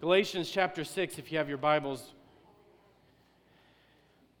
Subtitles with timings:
[0.00, 2.14] Galatians chapter 6, if you have your Bibles.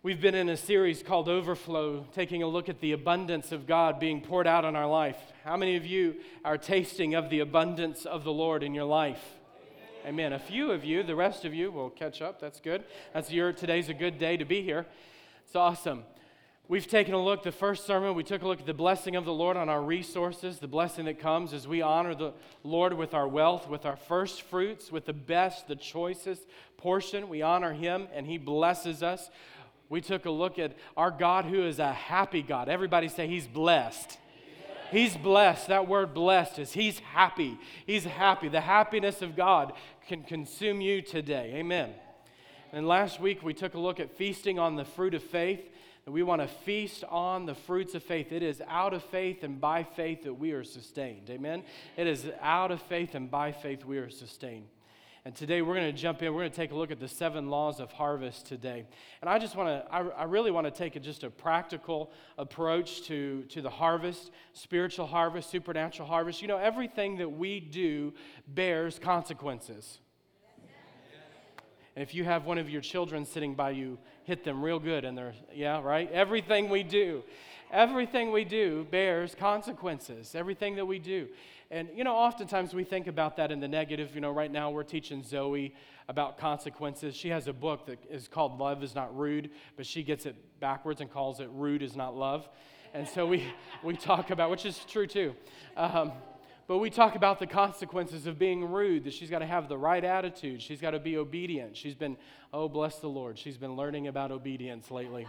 [0.02, 4.00] We've been in a series called Overflow, taking a look at the abundance of God
[4.00, 5.18] being poured out on our life.
[5.44, 9.22] How many of you are tasting of the abundance of the Lord in your life?
[10.06, 10.32] Amen.
[10.32, 12.40] A few of you, the rest of you will catch up.
[12.40, 12.84] That's good.
[13.12, 14.86] That's your today's a good day to be here.
[15.44, 16.04] It's awesome.
[16.70, 19.24] We've taken a look, the first sermon, we took a look at the blessing of
[19.24, 23.12] the Lord on our resources, the blessing that comes as we honor the Lord with
[23.12, 26.42] our wealth, with our first fruits, with the best, the choicest
[26.76, 27.28] portion.
[27.28, 29.30] We honor Him and He blesses us.
[29.88, 32.68] We took a look at our God who is a happy God.
[32.68, 34.16] Everybody say He's blessed.
[34.92, 35.66] He's blessed.
[35.66, 37.58] That word blessed is He's happy.
[37.84, 38.48] He's happy.
[38.48, 39.72] The happiness of God
[40.06, 41.54] can consume you today.
[41.56, 41.94] Amen.
[42.72, 45.68] And last week we took a look at feasting on the fruit of faith.
[46.10, 48.32] That we want to feast on the fruits of faith.
[48.32, 51.30] It is out of faith and by faith that we are sustained.
[51.30, 51.62] Amen.
[51.96, 54.66] It is out of faith and by faith we are sustained.
[55.24, 56.34] And today we're going to jump in.
[56.34, 58.86] We're going to take a look at the seven laws of harvest today.
[59.20, 62.10] And I just want to, I, I really want to take a, just a practical
[62.38, 66.42] approach to, to the harvest, spiritual harvest, supernatural harvest.
[66.42, 68.14] You know, everything that we do
[68.48, 70.00] bears consequences.
[72.00, 75.16] If you have one of your children sitting by you, hit them real good and
[75.18, 76.10] they're, yeah, right?
[76.10, 77.22] Everything we do,
[77.70, 80.34] everything we do bears consequences.
[80.34, 81.28] Everything that we do.
[81.70, 84.14] And, you know, oftentimes we think about that in the negative.
[84.14, 85.74] You know, right now we're teaching Zoe
[86.08, 87.14] about consequences.
[87.14, 90.34] She has a book that is called Love is Not Rude, but she gets it
[90.58, 92.48] backwards and calls it Rude is Not Love.
[92.94, 93.44] And so we,
[93.84, 95.34] we talk about, which is true too.
[95.76, 96.12] Um,
[96.70, 99.76] but we talk about the consequences of being rude, that she's got to have the
[99.76, 100.62] right attitude.
[100.62, 101.76] She's got to be obedient.
[101.76, 102.16] She's been,
[102.52, 105.26] oh, bless the Lord, she's been learning about obedience lately.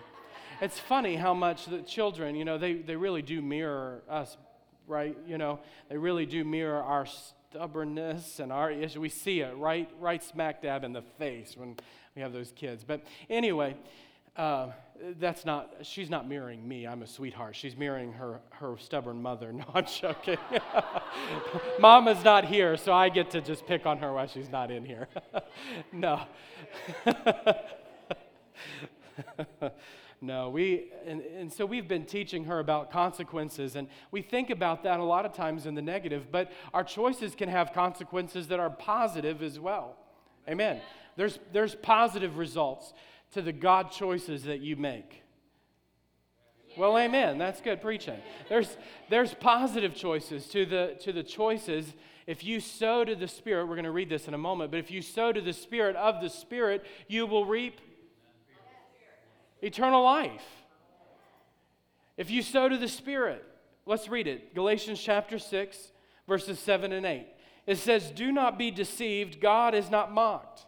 [0.62, 4.38] It's funny how much the children, you know, they, they really do mirror us,
[4.85, 5.18] right?
[5.25, 9.01] You know, they really do mirror our stubbornness and our issue.
[9.01, 11.75] We see it right, right smack dab in the face when
[12.16, 12.84] we have those kids.
[12.84, 13.01] But
[13.31, 13.78] anyway,
[14.38, 14.68] uh,
[15.19, 16.85] that's not, she's not mirroring me.
[16.85, 17.56] I'm a sweetheart.
[17.56, 19.53] She's mirroring her, her stubborn mother.
[19.62, 20.38] No, I'm joking.
[21.79, 24.85] Mama's not here, so I get to just pick on her while she's not in
[24.85, 25.07] here.
[25.91, 26.22] no.
[30.22, 34.83] no, we, and, and so we've been teaching her about consequences, and we think about
[34.83, 38.59] that a lot of times in the negative, but our choices can have consequences that
[38.59, 39.97] are positive as well.
[40.50, 40.81] Amen.
[41.18, 42.94] There's, there's positive results
[43.31, 45.24] to the God choices that you make.
[46.78, 47.38] Well, amen.
[47.38, 48.19] That's good preaching.
[48.47, 48.78] There's,
[49.09, 51.94] there's positive choices to the, to the choices.
[52.28, 54.80] If you sow to the Spirit, we're going to read this in a moment, but
[54.80, 57.81] if you sow to the Spirit of the Spirit, you will reap
[59.62, 60.44] eternal life.
[62.16, 63.44] If you sow to the Spirit,
[63.86, 65.92] let's read it Galatians chapter 6,
[66.28, 67.28] verses 7 and 8.
[67.68, 70.66] It says, Do not be deceived, God is not mocked.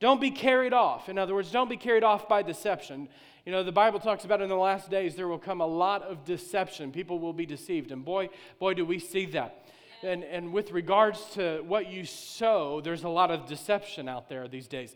[0.00, 1.08] Don't be carried off.
[1.08, 3.08] In other words, don't be carried off by deception.
[3.44, 6.02] You know, the Bible talks about in the last days there will come a lot
[6.02, 6.92] of deception.
[6.92, 7.90] People will be deceived.
[7.90, 8.28] And boy,
[8.58, 9.64] boy, do we see that.
[10.02, 14.46] And, and with regards to what you sow, there's a lot of deception out there
[14.46, 14.94] these days.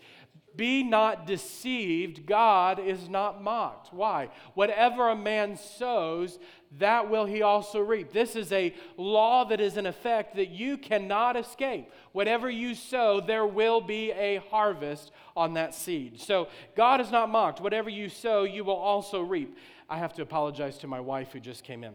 [0.56, 3.92] Be not deceived, God is not mocked.
[3.92, 4.28] Why?
[4.54, 6.38] Whatever a man sows,
[6.78, 8.12] that will he also reap.
[8.12, 11.90] This is a law that is in effect that you cannot escape.
[12.12, 16.20] Whatever you sow, there will be a harvest on that seed.
[16.20, 17.60] So God is not mocked.
[17.60, 19.56] Whatever you sow, you will also reap.
[19.88, 21.94] I have to apologize to my wife who just came in.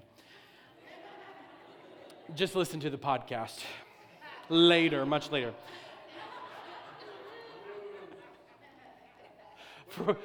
[2.35, 3.59] just listen to the podcast
[4.49, 5.53] later, much later.
[9.97, 10.17] For,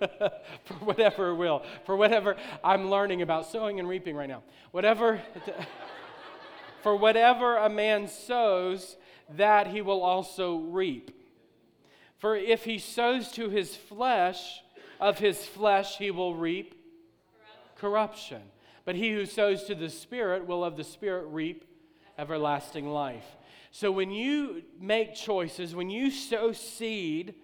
[0.64, 4.42] for whatever will, for whatever I'm learning about sowing and reaping right now.
[4.70, 5.20] Whatever,
[6.82, 8.96] for whatever a man sows,
[9.36, 11.16] that he will also reap.
[12.18, 14.60] For if he sows to his flesh,
[15.00, 16.74] of his flesh he will reap
[17.76, 18.42] corruption.
[18.84, 21.64] But he who sows to the Spirit will of the Spirit reap
[22.18, 23.24] everlasting life.
[23.70, 27.34] So when you make choices, when you sow seed,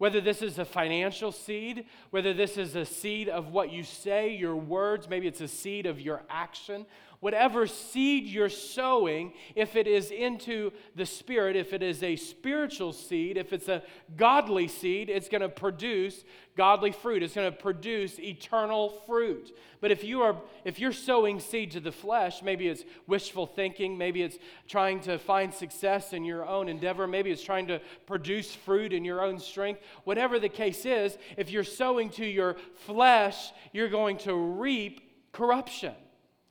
[0.00, 4.34] whether this is a financial seed, whether this is a seed of what you say,
[4.34, 6.86] your words, maybe it's a seed of your action.
[7.20, 12.94] Whatever seed you're sowing, if it is into the Spirit, if it is a spiritual
[12.94, 13.82] seed, if it's a
[14.16, 16.24] godly seed, it's going to produce
[16.56, 17.22] godly fruit.
[17.22, 19.54] It's going to produce eternal fruit.
[19.82, 23.98] But if you are if you're sowing seed to the flesh, maybe it's wishful thinking,
[23.98, 28.54] maybe it's trying to find success in your own endeavor, maybe it's trying to produce
[28.54, 29.82] fruit in your own strength.
[30.04, 32.56] Whatever the case is, if you're sowing to your
[32.86, 35.94] flesh, you're going to reap corruption.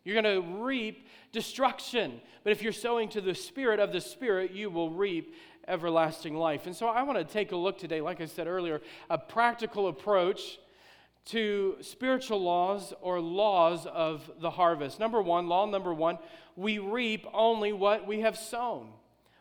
[0.10, 2.20] You're going to reap destruction.
[2.44, 5.36] But if you're sowing to the Spirit of the Spirit, you will reap
[5.68, 6.66] everlasting life.
[6.66, 9.88] And so I want to take a look today, like I said earlier, a practical
[9.88, 10.58] approach
[11.26, 15.00] to spiritual laws or laws of the harvest.
[15.00, 16.18] Number one, law number one,
[16.56, 18.90] we reap only what we have sown.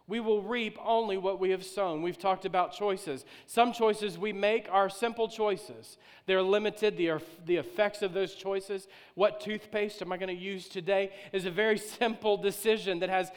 [0.09, 2.01] We will reap only what we have sown.
[2.03, 3.27] We've talked about choices.
[3.47, 5.99] Some choices we make are simple choices.
[6.25, 8.89] They're limited, the, the effects of those choices.
[9.15, 13.31] What toothpaste am I going to use today is a very simple decision that has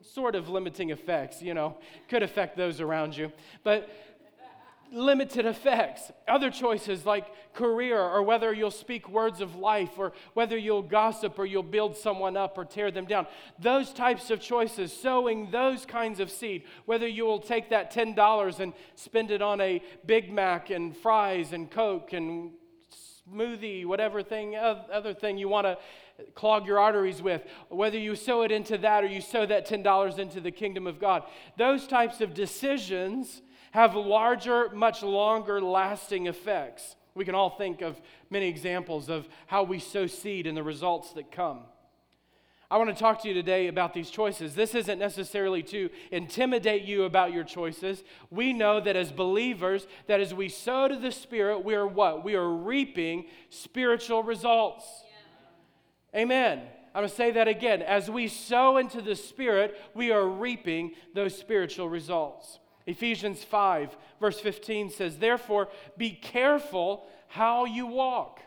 [0.00, 1.76] sort of limiting effects, you know,
[2.08, 3.30] could affect those around you.
[3.62, 3.90] But
[4.92, 6.12] limited effects.
[6.28, 11.38] Other choices like career or whether you'll speak words of life or whether you'll gossip
[11.38, 13.26] or you'll build someone up or tear them down.
[13.58, 18.60] Those types of choices, sowing those kinds of seed, whether you will take that $10
[18.60, 22.52] and spend it on a Big Mac and fries and Coke and
[23.28, 25.78] smoothie, whatever thing, other thing you want to
[26.34, 30.18] clog your arteries with, whether you sow it into that or you sow that $10
[30.18, 31.22] into the kingdom of God.
[31.56, 33.42] Those types of decisions
[33.72, 36.96] have larger, much longer lasting effects.
[37.14, 41.12] We can all think of many examples of how we sow seed and the results
[41.14, 41.60] that come.
[42.70, 44.54] I want to talk to you today about these choices.
[44.54, 48.02] This isn't necessarily to intimidate you about your choices.
[48.30, 52.24] We know that as believers, that as we sow to the Spirit, we are what?
[52.24, 54.86] We are reaping spiritual results.
[56.14, 56.22] Yeah.
[56.22, 56.62] Amen.
[56.94, 57.82] I'm going to say that again.
[57.82, 62.58] As we sow into the Spirit, we are reaping those spiritual results.
[62.86, 68.40] Ephesians 5, verse 15 says, Therefore, be careful how you walk.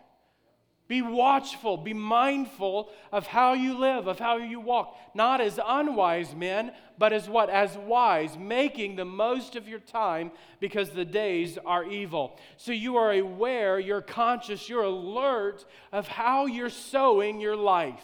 [0.87, 6.35] Be watchful, be mindful of how you live, of how you walk, not as unwise
[6.35, 7.49] men, but as what?
[7.49, 12.37] As wise, making the most of your time because the days are evil.
[12.57, 18.03] So you are aware, you're conscious, you're alert of how you're sowing your life.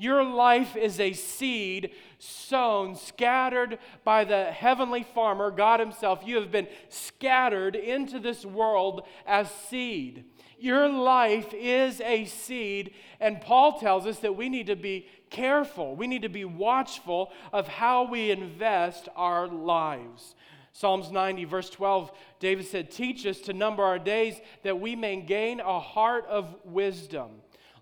[0.00, 1.90] Your life is a seed
[2.20, 6.22] sown, scattered by the heavenly farmer, God Himself.
[6.24, 10.24] You have been scattered into this world as seed.
[10.60, 15.94] Your life is a seed, and Paul tells us that we need to be careful,
[15.94, 20.34] we need to be watchful of how we invest our lives.
[20.72, 25.16] Psalms 90, verse 12, David said, Teach us to number our days that we may
[25.16, 27.30] gain a heart of wisdom.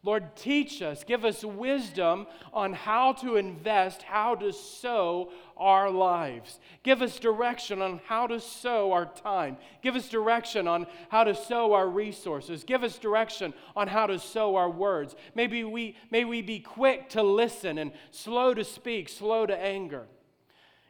[0.07, 6.61] Lord, teach us, give us wisdom on how to invest, how to sow our lives.
[6.85, 9.57] Give us direction on how to sow our time.
[9.83, 12.63] Give us direction on how to sow our resources.
[12.63, 15.17] Give us direction on how to sow our words.
[15.35, 20.07] Maybe we, may we be quick to listen and slow to speak, slow to anger.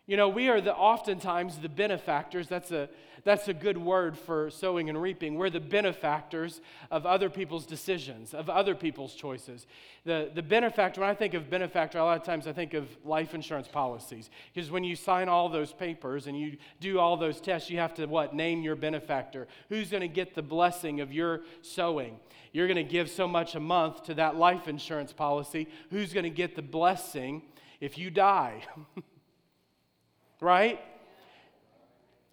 [0.06, 2.48] You know, we are the oftentimes the benefactors.
[2.48, 2.90] That's a
[3.26, 5.34] that's a good word for sowing and reaping.
[5.34, 6.60] We're the benefactors
[6.92, 9.66] of other people's decisions, of other people's choices.
[10.04, 12.86] The, the benefactor, when I think of benefactor, a lot of times I think of
[13.04, 14.30] life insurance policies.
[14.54, 17.94] Because when you sign all those papers and you do all those tests, you have
[17.94, 18.32] to what?
[18.32, 19.48] Name your benefactor.
[19.70, 22.20] Who's going to get the blessing of your sowing?
[22.52, 25.66] You're going to give so much a month to that life insurance policy.
[25.90, 27.42] Who's going to get the blessing
[27.80, 28.62] if you die?
[30.40, 30.80] right?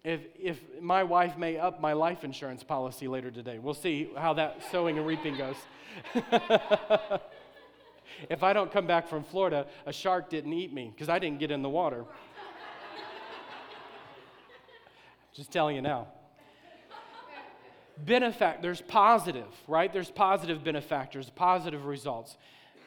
[0.04, 3.58] If, if my wife may up my life insurance policy later today.
[3.58, 5.56] We'll see how that sowing and reaping goes.
[8.28, 11.40] if I don't come back from Florida, a shark didn't eat me because I didn't
[11.40, 12.04] get in the water.
[15.34, 16.08] Just telling you now.
[18.04, 19.90] Benefact, there's positive, right?
[19.90, 22.36] There's positive benefactors, positive results.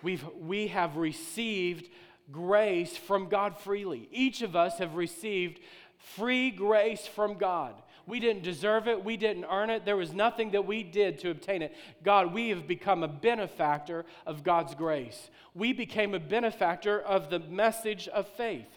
[0.03, 1.89] We've, we have received
[2.31, 4.09] grace from God freely.
[4.11, 5.59] Each of us have received
[5.97, 7.73] free grace from God.
[8.05, 9.03] We didn't deserve it.
[9.03, 9.83] We didn't earn it.
[9.83, 11.75] There was nothing that we did to obtain it.
[12.03, 15.29] God, we have become a benefactor of God's grace.
[15.53, 18.67] We became a benefactor of the message of faith.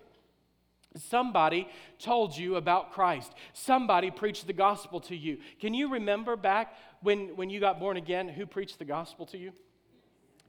[0.96, 1.68] Somebody
[2.00, 3.32] told you about Christ.
[3.52, 5.38] Somebody preached the gospel to you.
[5.60, 9.38] Can you remember back when, when you got born again who preached the gospel to
[9.38, 9.52] you?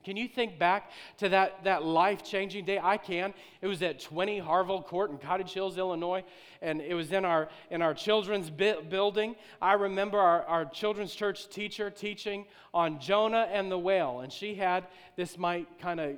[0.03, 2.79] Can you think back to that, that life changing day?
[2.81, 3.33] I can.
[3.61, 6.23] It was at 20 Harville Court in Cottage Hills, Illinois,
[6.61, 9.35] and it was in our, in our children's bi- building.
[9.61, 14.55] I remember our, our children's church teacher teaching on Jonah and the whale, and she
[14.55, 16.15] had this might kind of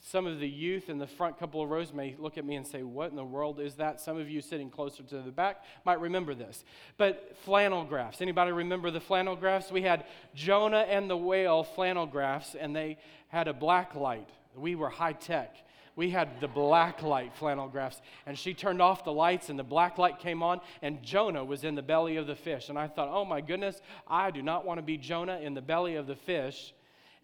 [0.00, 2.66] some of the youth in the front couple of rows may look at me and
[2.66, 4.00] say, What in the world is that?
[4.00, 6.64] Some of you sitting closer to the back might remember this.
[6.96, 8.20] But flannel graphs.
[8.20, 9.72] Anybody remember the flannel graphs?
[9.72, 14.28] We had Jonah and the whale flannel graphs, and they had a black light.
[14.54, 15.56] We were high tech.
[15.96, 19.64] We had the black light flannel graphs, and she turned off the lights, and the
[19.64, 22.68] black light came on, and Jonah was in the belly of the fish.
[22.68, 25.60] And I thought, oh my goodness, I do not want to be Jonah in the
[25.60, 26.72] belly of the fish.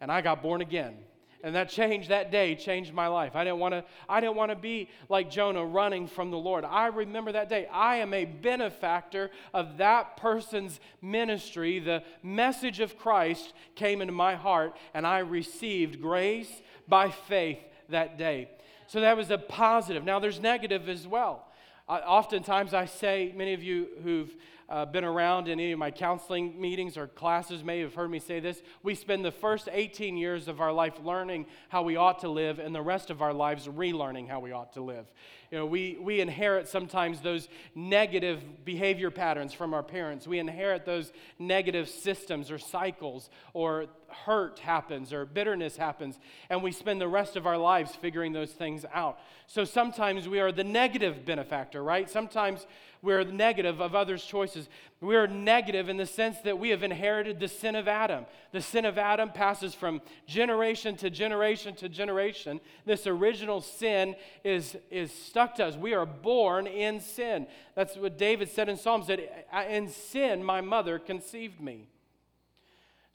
[0.01, 0.97] And I got born again
[1.45, 3.37] and that changed that day changed my life.
[3.37, 6.65] I didn't want to i didn't want to be like jonah running from the lord.
[6.65, 7.67] I remember that day.
[7.71, 11.79] I am a benefactor of that person's ministry.
[11.79, 16.51] The message of christ came into my heart and i received grace
[16.89, 17.59] by faith
[17.91, 18.49] that day.
[18.87, 20.03] So that was a positive.
[20.03, 21.47] Now there's negative as well.
[21.87, 24.35] Uh, oftentimes i say many of you who've
[24.69, 28.19] uh, been around in any of my counseling meetings or classes may have heard me
[28.19, 28.63] say this.
[28.83, 32.59] We spend the first 18 years of our life learning how we ought to live,
[32.59, 35.07] and the rest of our lives relearning how we ought to live.
[35.55, 40.27] You know, we, we inherit sometimes those negative behavior patterns from our parents.
[40.27, 46.19] We inherit those negative systems or cycles, or hurt happens, or bitterness happens,
[46.51, 49.21] and we spend the rest of our lives figuring those things out.
[49.47, 52.11] So sometimes we are the negative benefactor, right?
[52.11, 52.67] Sometimes
[53.05, 54.67] we're negative of others' choices.
[55.03, 58.25] We're negative in the sense that we have inherited the sin of Adam.
[58.53, 62.63] The sin of Adam passes from generation to generation to generation.
[62.87, 65.77] This original sin is, is stuck to us.
[65.77, 67.47] We are born in sin.
[67.75, 69.21] That's what David said in Psalms that
[69.69, 71.89] in sin my mother conceived me.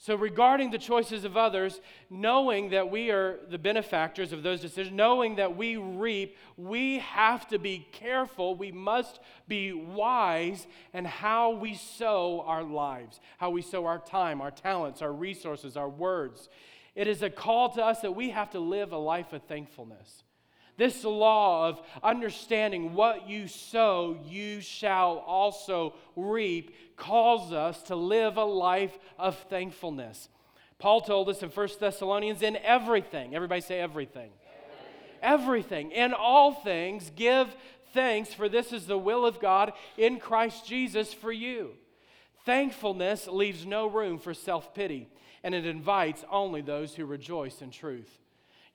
[0.02, 4.96] So, regarding the choices of others, knowing that we are the benefactors of those decisions,
[4.96, 8.56] knowing that we reap, we have to be careful.
[8.56, 9.20] We must
[9.50, 15.02] be wise in how we sow our lives, how we sow our time, our talents,
[15.02, 16.48] our resources, our words.
[16.96, 20.24] It is a call to us that we have to live a life of thankfulness.
[20.80, 28.38] This law of understanding what you sow, you shall also reap, calls us to live
[28.38, 30.30] a life of thankfulness.
[30.78, 34.30] Paul told us in 1 Thessalonians, in everything, everybody say everything.
[35.22, 35.90] Everything.
[35.90, 35.92] everything.
[35.92, 37.54] In all things, give
[37.94, 41.72] thanks, for this is the will of God in Christ Jesus for you.
[42.46, 45.10] Thankfulness leaves no room for self pity,
[45.44, 48.19] and it invites only those who rejoice in truth.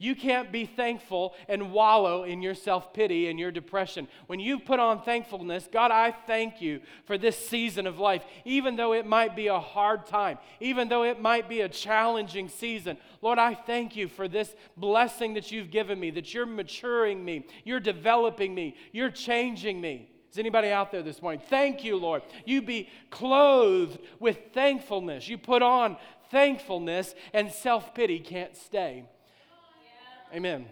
[0.04, 4.06] You can't be thankful and wallow in your self pity and your depression.
[4.26, 8.76] When you put on thankfulness, God, I thank you for this season of life, even
[8.76, 12.98] though it might be a hard time, even though it might be a challenging season.
[13.22, 17.46] Lord, I thank you for this blessing that you've given me, that you're maturing me,
[17.64, 20.10] you're developing me, you're changing me.
[20.30, 21.40] Is anybody out there this morning?
[21.48, 22.20] Thank you, Lord.
[22.44, 25.28] You be clothed with thankfulness.
[25.28, 25.96] You put on
[26.30, 29.04] thankfulness, and self pity can't stay.
[30.34, 30.66] Amen.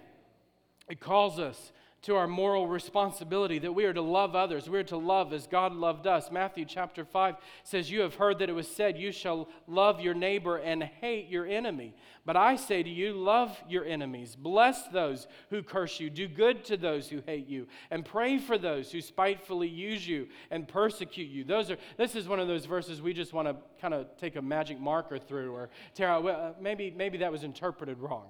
[0.88, 4.68] It calls us to our moral responsibility that we are to love others.
[4.68, 6.32] We are to love as God loved us.
[6.32, 10.14] Matthew chapter 5 says, You have heard that it was said, You shall love your
[10.14, 11.94] neighbor and hate your enemy.
[12.26, 16.64] But I say to you, love your enemies, bless those who curse you, do good
[16.66, 21.30] to those who hate you, and pray for those who spitefully use you and persecute
[21.30, 21.44] you.
[21.44, 24.34] Those are, this is one of those verses we just want to kind of take
[24.34, 26.24] a magic marker through or tear out.
[26.24, 28.26] Well, uh, maybe, maybe that was interpreted wrong.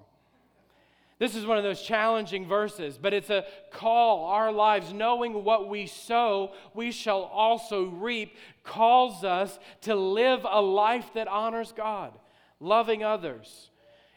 [1.23, 4.25] This is one of those challenging verses, but it's a call.
[4.25, 10.61] Our lives, knowing what we sow, we shall also reap, calls us to live a
[10.61, 12.11] life that honors God,
[12.59, 13.69] loving others.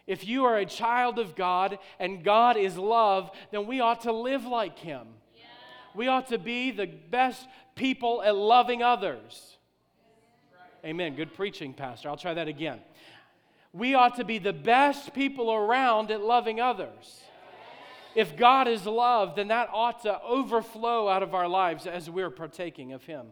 [0.08, 4.10] If you are a child of God and God is love, then we ought to
[4.10, 5.06] live like Him.
[5.36, 5.44] Yeah.
[5.94, 7.46] We ought to be the best
[7.76, 9.58] people at loving others.
[10.84, 11.14] Amen.
[11.14, 12.08] Good preaching, Pastor.
[12.08, 12.80] I'll try that again
[13.76, 17.20] we ought to be the best people around at loving others.
[18.14, 22.30] If God is love, then that ought to overflow out of our lives as we're
[22.30, 23.26] partaking of Him.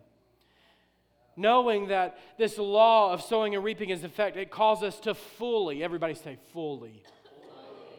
[1.36, 5.14] Knowing that this law of sowing and reaping is in effect, it calls us to
[5.14, 7.02] fully, everybody say fully.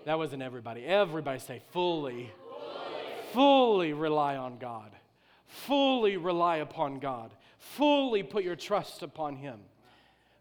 [0.06, 0.86] That wasn't everybody.
[0.86, 2.32] Everybody say fully.
[3.34, 4.92] Fully, fully rely on God.
[5.48, 7.32] Fully rely upon God.
[7.58, 9.60] Fully put your trust upon Him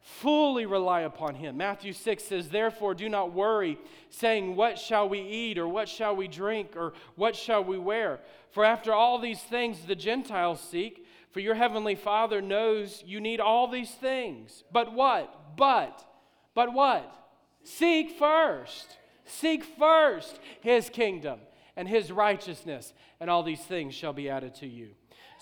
[0.04, 1.56] fully rely upon him.
[1.56, 3.78] Matthew 6 says, Therefore, do not worry,
[4.10, 8.20] saying, What shall we eat, or what shall we drink, or what shall we wear?
[8.50, 13.40] For after all these things the Gentiles seek, for your heavenly Father knows you need
[13.40, 14.62] all these things.
[14.70, 15.56] But what?
[15.56, 16.04] But,
[16.54, 17.12] but what?
[17.64, 18.98] Seek first.
[19.24, 21.40] Seek first his kingdom
[21.76, 24.90] and his righteousness, and all these things shall be added to you.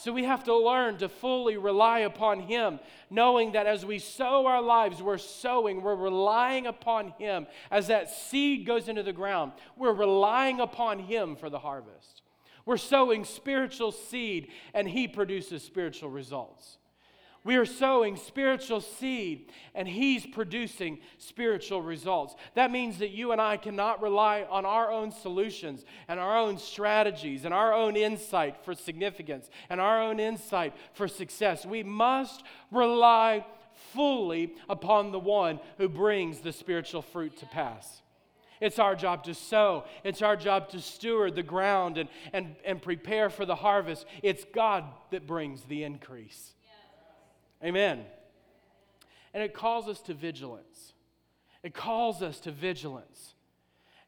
[0.02, 4.46] So we have to learn to fully rely upon Him, knowing that as we sow
[4.46, 7.46] our lives, we're sowing, we're relying upon Him.
[7.70, 12.22] As that seed goes into the ground, we're relying upon Him for the harvest.
[12.66, 16.78] We're sowing spiritual seed, and He produces spiritual results.
[17.44, 22.36] We are sowing spiritual seed, and He's producing spiritual results.
[22.54, 26.58] That means that you and I cannot rely on our own solutions and our own
[26.58, 31.66] strategies and our own insight for significance and our own insight for success.
[31.66, 33.44] We must rely
[33.92, 38.02] fully upon the one who brings the spiritual fruit to pass.
[38.60, 39.84] It's our job to sow.
[40.04, 44.06] It's our job to steward the ground and, and, and prepare for the harvest.
[44.22, 46.52] It's God that brings the increase.
[47.64, 48.04] Amen.
[49.34, 50.92] And it calls us to vigilance.
[51.62, 53.34] It calls us to vigilance.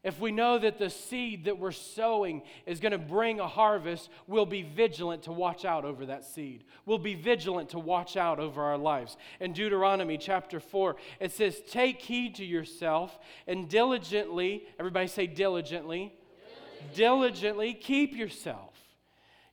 [0.03, 4.11] If we know that the seed that we're sowing is going to bring a harvest,
[4.27, 6.63] we'll be vigilant to watch out over that seed.
[6.85, 9.17] We'll be vigilant to watch out over our lives.
[9.39, 16.13] In Deuteronomy chapter 4, it says, Take heed to yourself and diligently, everybody say diligently,
[16.93, 18.74] diligently, diligently keep yourself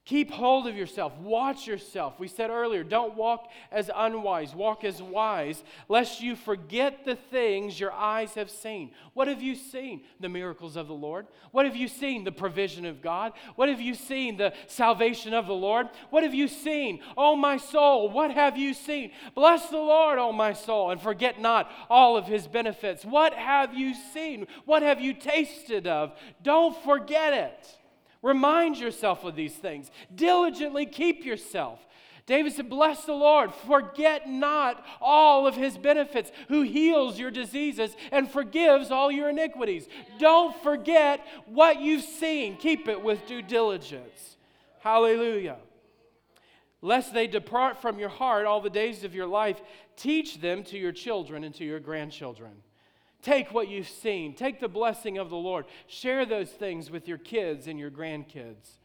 [0.05, 1.17] Keep hold of yourself.
[1.19, 2.19] Watch yourself.
[2.19, 7.79] We said earlier, don't walk as unwise, walk as wise, lest you forget the things
[7.79, 8.91] your eyes have seen.
[9.15, 10.03] What have you seen?
[10.19, 11.29] The miracles of the Lord.
[11.53, 12.25] What have you seen?
[12.25, 13.33] The provision of God.
[13.55, 14.39] What have you seen?
[14.39, 15.87] The salvation of the Lord.
[16.11, 16.99] What have you seen?
[17.17, 19.13] Oh, my soul, what have you seen?
[19.37, 23.05] Bless the Lord, oh, my soul, and forget not all of his benefits.
[23.05, 24.49] What have you seen?
[24.65, 26.19] What have you tasted of?
[26.43, 27.79] Don't forget it.
[28.23, 29.91] Remind yourself of these things.
[30.15, 31.85] Diligently keep yourself.
[32.25, 33.53] David said, Bless the Lord.
[33.53, 39.89] Forget not all of his benefits, who heals your diseases and forgives all your iniquities.
[40.19, 42.57] Don't forget what you've seen.
[42.57, 44.37] Keep it with due diligence.
[44.81, 45.59] Hallelujah.
[46.81, 49.61] Lest they depart from your heart all the days of your life,
[49.97, 52.53] teach them to your children and to your grandchildren.
[53.23, 57.19] Take what you've seen, take the blessing of the Lord, share those things with your
[57.19, 58.79] kids and your grandkids.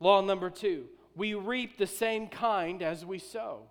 [0.00, 3.68] Law number two we reap the same kind as we sow.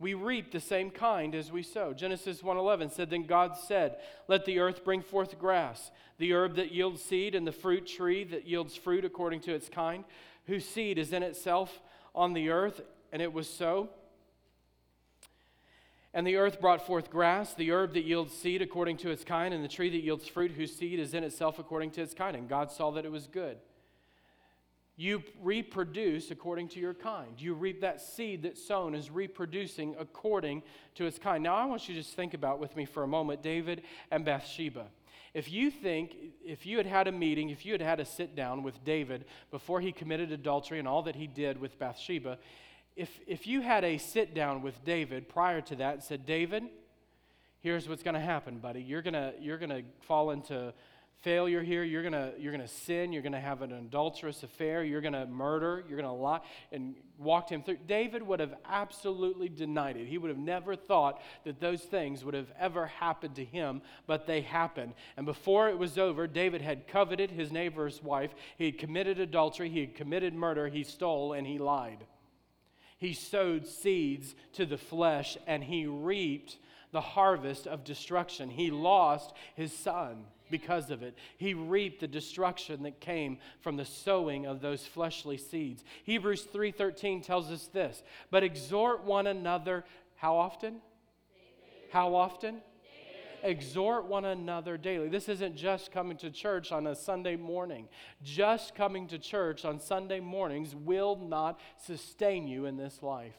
[0.00, 1.92] We reap the same kind as we sow.
[1.92, 6.72] Genesis 1:11 said then God said, "Let the earth bring forth grass, the herb that
[6.72, 10.04] yields seed and the fruit tree that yields fruit according to its kind,
[10.46, 11.80] whose seed is in itself
[12.14, 12.80] on the earth."
[13.12, 13.90] And it was so.
[16.14, 19.52] And the earth brought forth grass, the herb that yields seed according to its kind,
[19.52, 22.36] and the tree that yields fruit whose seed is in itself according to its kind.
[22.36, 23.58] And God saw that it was good.
[24.96, 27.32] You reproduce according to your kind.
[27.36, 30.62] You reap that seed that's sown is reproducing according
[30.94, 31.42] to its kind.
[31.42, 34.24] Now, I want you to just think about with me for a moment David and
[34.24, 34.86] Bathsheba.
[35.34, 38.36] If you think, if you had had a meeting, if you had had a sit
[38.36, 42.38] down with David before he committed adultery and all that he did with Bathsheba,
[42.96, 46.64] if, if you had a sit down with David prior to that and said, David,
[47.60, 48.82] here's what's going to happen, buddy.
[48.82, 50.72] You're going to you're to fall into
[51.22, 51.82] failure here.
[51.82, 53.12] You're going you're to sin.
[53.12, 54.84] You're going to have an adulterous affair.
[54.84, 55.82] You're going to murder.
[55.88, 57.78] You're going to lie and walked him through.
[57.86, 60.06] David would have absolutely denied it.
[60.06, 64.26] He would have never thought that those things would have ever happened to him, but
[64.26, 64.92] they happened.
[65.16, 68.34] And before it was over, David had coveted his neighbor's wife.
[68.58, 69.70] He had committed adultery.
[69.70, 70.68] He had committed murder.
[70.68, 72.04] He stole and he lied.
[73.04, 76.56] He sowed seeds to the flesh and he reaped
[76.90, 78.48] the harvest of destruction.
[78.48, 81.14] He lost his son because of it.
[81.36, 85.84] He reaped the destruction that came from the sowing of those fleshly seeds.
[86.04, 89.84] Hebrews 3:13 tells us this, "But exhort one another
[90.16, 90.80] how often?
[91.90, 92.62] How often?
[93.44, 95.08] Exhort one another daily.
[95.08, 97.88] This isn't just coming to church on a Sunday morning.
[98.22, 103.34] Just coming to church on Sunday mornings will not sustain you in this life.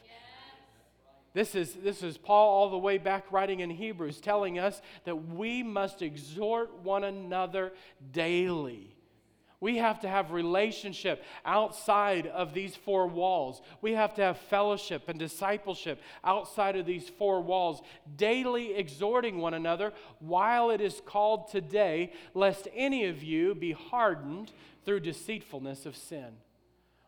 [1.33, 5.27] This is, this is Paul all the way back writing in Hebrews, telling us that
[5.27, 7.73] we must exhort one another
[8.13, 8.94] daily.
[9.65, 13.63] We have to have relationship outside of these four walls.
[13.81, 17.81] We have to have fellowship and discipleship outside of these four walls,
[18.15, 24.51] daily exhorting one another while it is called today, lest any of you be hardened
[24.85, 26.35] through deceitfulness of sin.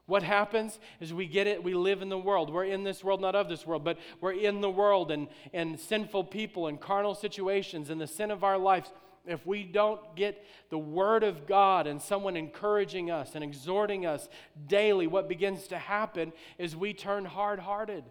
[0.08, 2.52] What happens is we get it, we live in the world.
[2.52, 5.80] We're in this world, not of this world, but we're in the world and, and
[5.80, 8.92] sinful people and carnal situations and the sin of our lives
[9.28, 14.28] if we don't get the Word of God and someone encouraging us and exhorting us
[14.68, 18.04] daily, what begins to happen is we turn hard hearted.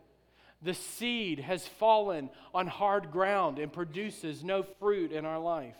[0.62, 5.76] The seed has fallen on hard ground and produces no fruit in our life.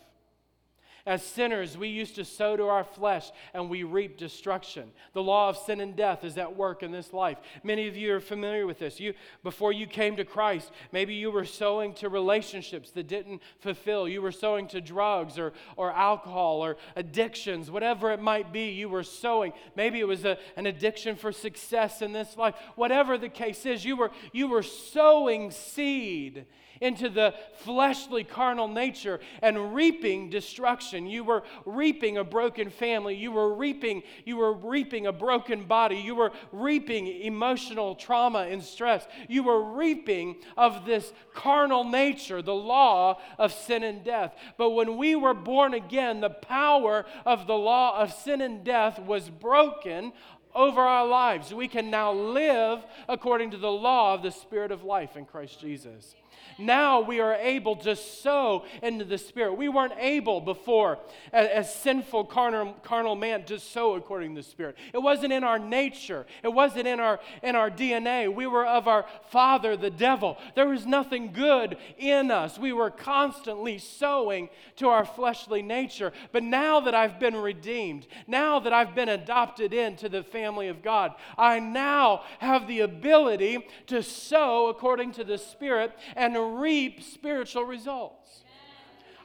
[1.07, 4.91] As sinners, we used to sow to our flesh and we reap destruction.
[5.13, 7.39] The law of sin and death is at work in this life.
[7.63, 8.99] Many of you are familiar with this.
[8.99, 9.15] You,
[9.45, 14.09] before you came to Christ, maybe you were sowing to relationships that didn't fulfill.
[14.09, 18.89] You were sowing to drugs or, or alcohol or addictions, whatever it might be, you
[18.89, 19.53] were sowing.
[19.77, 22.57] Maybe it was a, an addiction for success in this life.
[22.75, 26.47] Whatever the case is, you were, you were sowing seed
[26.81, 31.07] into the fleshly carnal nature and reaping destruction.
[31.07, 33.17] You were reaping a broken family.
[33.17, 35.97] You were reaping, you were reaping a broken body.
[35.97, 39.07] You were reaping emotional trauma and stress.
[39.29, 44.35] You were reaping of this carnal nature, the law of sin and death.
[44.57, 48.99] But when we were born again, the power of the law of sin and death
[48.99, 50.13] was broken
[50.55, 51.53] over our lives.
[51.53, 55.61] We can now live according to the law of the Spirit of life in Christ
[55.61, 56.15] Jesus
[56.59, 59.55] now we are able to sow into the Spirit.
[59.55, 60.99] We weren't able before,
[61.33, 64.77] as, as sinful carnal, carnal man, to sow according to the Spirit.
[64.93, 68.33] It wasn't in our nature, it wasn't in our, in our DNA.
[68.33, 70.39] We were of our father, the devil.
[70.55, 72.59] There was nothing good in us.
[72.59, 76.13] We were constantly sowing to our fleshly nature.
[76.33, 80.83] But now that I've been redeemed, now that I've been adopted into the family of
[80.83, 87.65] God, I now have the ability to sow according to the Spirit and reap spiritual
[87.65, 88.45] results.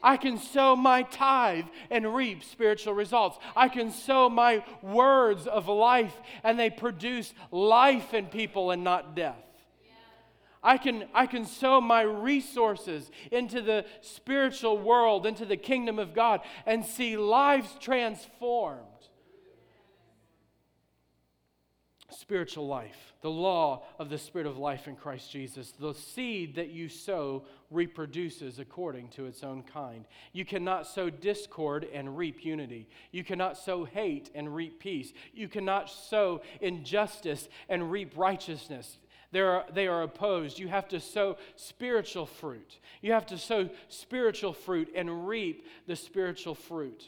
[0.04, 3.38] I can sow my tithe and reap spiritual results.
[3.56, 9.16] I can sow my words of life and they produce life in people and not
[9.16, 9.36] death.
[10.64, 16.14] I can, I can sow my resources into the spiritual world, into the kingdom of
[16.14, 18.86] God, and see lives transformed.
[22.12, 25.72] spiritual life, the law of the Spirit of life in Christ Jesus.
[25.72, 30.06] The seed that you sow reproduces according to its own kind.
[30.34, 32.88] You cannot sow discord and reap unity.
[33.12, 35.14] You cannot sow hate and reap peace.
[35.34, 38.98] You cannot sow injustice and reap righteousness.
[39.32, 40.60] They Are, they are opposed.
[40.60, 42.80] You have to sow spiritual fruit.
[43.02, 47.08] You have to sow spiritual fruit and reap the spiritual fruit.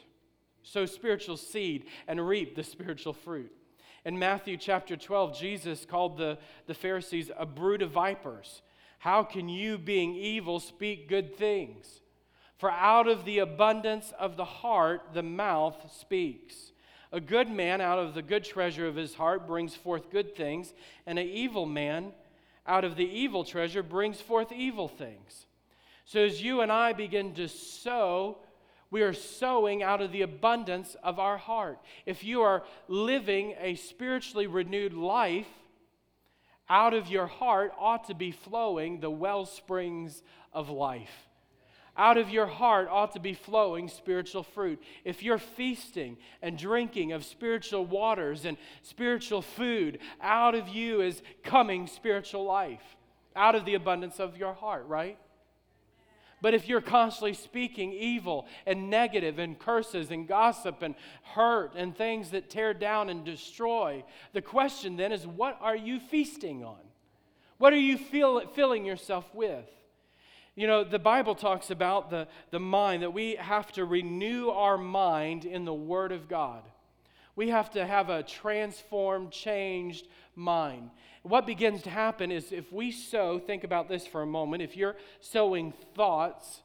[0.61, 3.51] Sow spiritual seed and reap the spiritual fruit.
[4.05, 6.37] In Matthew chapter 12, Jesus called the,
[6.67, 8.61] the Pharisees a brood of vipers.
[8.99, 12.01] How can you, being evil, speak good things?
[12.57, 16.71] For out of the abundance of the heart, the mouth speaks.
[17.13, 20.73] A good man out of the good treasure of his heart brings forth good things,
[21.05, 22.11] and an evil man
[22.65, 25.45] out of the evil treasure brings forth evil things.
[26.05, 28.39] So as you and I begin to sow
[28.93, 31.79] we are sowing out of the abundance of our heart.
[32.05, 35.47] If you are living a spiritually renewed life,
[36.69, 40.21] out of your heart ought to be flowing the well springs
[40.53, 41.27] of life.
[41.97, 44.79] Out of your heart ought to be flowing spiritual fruit.
[45.03, 51.23] If you're feasting and drinking of spiritual waters and spiritual food, out of you is
[51.43, 52.95] coming spiritual life,
[53.35, 55.17] out of the abundance of your heart, right?
[56.43, 61.95] But if you're constantly speaking evil and negative and curses and gossip and hurt and
[61.95, 64.03] things that tear down and destroy,
[64.33, 66.81] the question then is what are you feasting on?
[67.59, 69.69] What are you feel, filling yourself with?
[70.53, 74.77] You know, the Bible talks about the, the mind, that we have to renew our
[74.77, 76.63] mind in the Word of God.
[77.35, 80.91] We have to have a transformed, changed mind.
[81.23, 84.75] What begins to happen is if we sow, think about this for a moment, if
[84.77, 86.61] you're sowing thoughts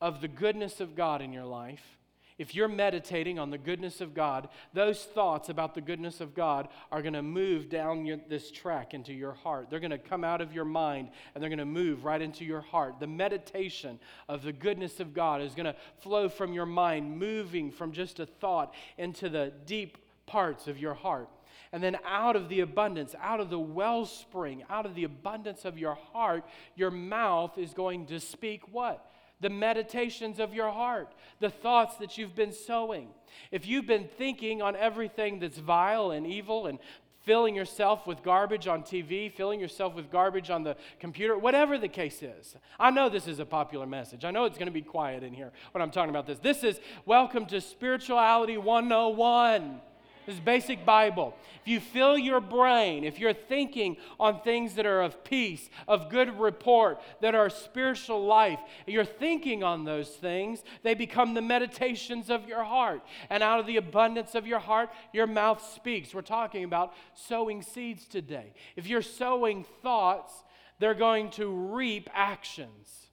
[0.00, 1.98] of the goodness of God in your life,
[2.42, 6.66] if you're meditating on the goodness of God, those thoughts about the goodness of God
[6.90, 9.70] are going to move down your, this track into your heart.
[9.70, 12.44] They're going to come out of your mind and they're going to move right into
[12.44, 12.98] your heart.
[12.98, 17.70] The meditation of the goodness of God is going to flow from your mind, moving
[17.70, 21.28] from just a thought into the deep parts of your heart.
[21.70, 25.78] And then out of the abundance, out of the wellspring, out of the abundance of
[25.78, 29.11] your heart, your mouth is going to speak what?
[29.42, 33.08] The meditations of your heart, the thoughts that you've been sowing.
[33.50, 36.78] If you've been thinking on everything that's vile and evil and
[37.24, 41.88] filling yourself with garbage on TV, filling yourself with garbage on the computer, whatever the
[41.88, 42.56] case is.
[42.78, 44.24] I know this is a popular message.
[44.24, 46.38] I know it's going to be quiet in here when I'm talking about this.
[46.38, 49.80] This is Welcome to Spirituality 101.
[50.26, 51.34] This is basic Bible.
[51.62, 56.10] If you fill your brain, if you're thinking on things that are of peace, of
[56.10, 62.30] good report, that are spiritual life, you're thinking on those things, they become the meditations
[62.30, 63.02] of your heart.
[63.30, 66.14] And out of the abundance of your heart, your mouth speaks.
[66.14, 68.54] We're talking about sowing seeds today.
[68.76, 70.32] If you're sowing thoughts,
[70.78, 73.08] they're going to reap actions.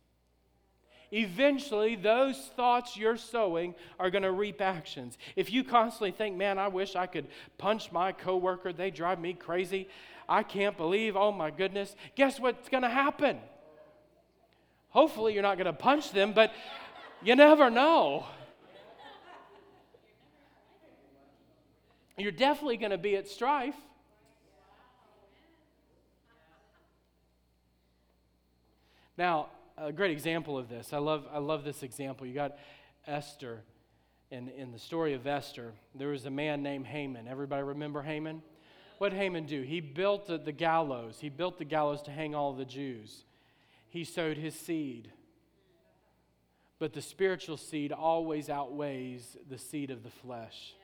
[1.12, 5.18] Eventually those thoughts you're sowing are going to reap actions.
[5.36, 9.34] If you constantly think, man, I wish I could punch my coworker, they drive me
[9.34, 9.88] crazy.
[10.28, 11.96] I can't believe, oh my goodness.
[12.16, 13.40] Guess what's going to happen?
[14.90, 16.52] Hopefully, you're not going to punch them, but
[17.24, 18.26] you never know.
[22.18, 23.76] You're definitely going to be at strife.
[29.18, 29.48] Now,
[29.82, 30.94] a great example of this.
[30.94, 32.28] I love, I love this example.
[32.28, 32.58] You got
[33.08, 33.64] Esther.
[34.32, 37.28] In, in the story of Esther, there was a man named Haman.
[37.28, 38.44] Everybody remember Haman?
[39.00, 39.64] What did Haman do?
[39.64, 41.18] He built the, gallows.
[41.20, 43.24] He built the gallows to hang all the Jews.
[43.88, 45.12] He sowed his seed.
[46.78, 50.76] But the spiritual seed always outweighs the seed of the flesh.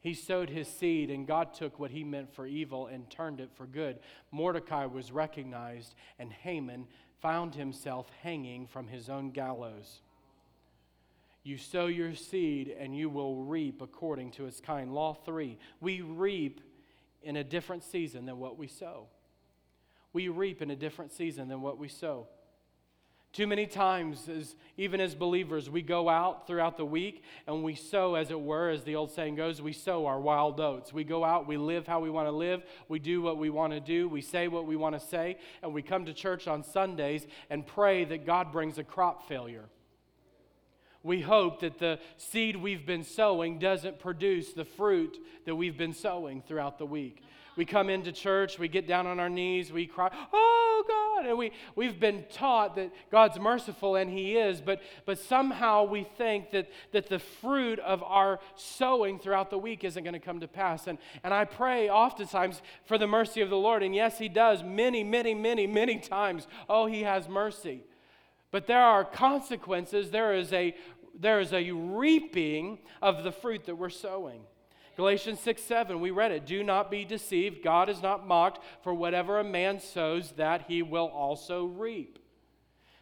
[0.00, 3.50] He sowed his seed, and God took what he meant for evil and turned it
[3.54, 3.98] for good.
[4.30, 6.86] Mordecai was recognized, and Haman
[7.20, 10.00] found himself hanging from his own gallows.
[11.42, 14.92] You sow your seed, and you will reap according to its kind.
[14.94, 16.60] Law three we reap
[17.22, 19.06] in a different season than what we sow.
[20.12, 22.26] We reap in a different season than what we sow.
[23.32, 27.76] Too many times, as, even as believers, we go out throughout the week and we
[27.76, 30.92] sow, as it were, as the old saying goes, we sow our wild oats.
[30.92, 33.72] We go out, we live how we want to live, we do what we want
[33.72, 36.64] to do, we say what we want to say, and we come to church on
[36.64, 39.66] Sundays and pray that God brings a crop failure.
[41.04, 45.94] We hope that the seed we've been sowing doesn't produce the fruit that we've been
[45.94, 47.22] sowing throughout the week.
[47.60, 51.28] We come into church, we get down on our knees, we cry, Oh God!
[51.28, 56.04] And we, we've been taught that God's merciful, and He is, but, but somehow we
[56.04, 60.40] think that, that the fruit of our sowing throughout the week isn't going to come
[60.40, 60.86] to pass.
[60.86, 64.62] And, and I pray oftentimes for the mercy of the Lord, and yes, He does
[64.62, 66.48] many, many, many, many times.
[66.66, 67.82] Oh, He has mercy.
[68.52, 70.74] But there are consequences, there is a
[71.14, 74.40] there is a reaping of the fruit that we're sowing.
[74.96, 76.46] Galatians 6 7, we read it.
[76.46, 77.62] Do not be deceived.
[77.62, 82.18] God is not mocked, for whatever a man sows, that he will also reap.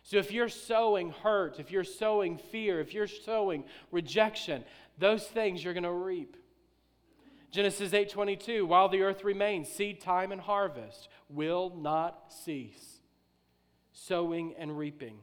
[0.03, 4.65] So if you're sowing hurt, if you're sowing fear, if you're sowing rejection,
[4.99, 6.37] those things you're going to reap.
[7.51, 13.01] Genesis 8:22 While the earth remains seed time and harvest will not cease
[13.93, 15.19] sowing and reaping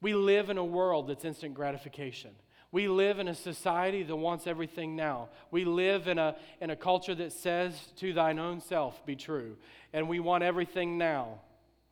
[0.00, 2.30] we live in a world that's instant gratification
[2.72, 5.28] we live in a society that wants everything now.
[5.50, 9.56] We live in a, in a culture that says, to thine own self be true.
[9.92, 11.40] And we want everything now.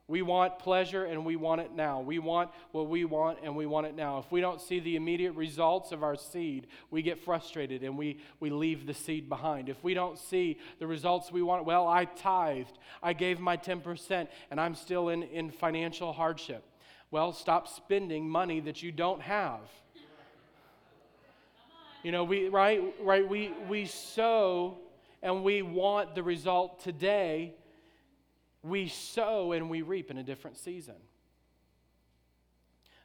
[0.06, 2.00] We want pleasure and we want it now.
[2.00, 4.18] We want what we want and we want it now.
[4.18, 8.18] If we don't see the immediate results of our seed, we get frustrated and we,
[8.40, 9.68] we leave the seed behind.
[9.68, 14.28] If we don't see the results we want, well, I tithed, I gave my 10%,
[14.50, 16.64] and I'm still in, in financial hardship.
[17.10, 19.60] Well, stop spending money that you don't have.
[22.08, 24.78] You know, we right, right, we we sow
[25.22, 27.52] and we want the result today.
[28.62, 30.94] We sow and we reap in a different season.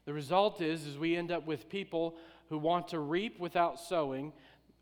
[0.05, 2.15] The result is is we end up with people
[2.47, 4.31] who want to reap without sowing,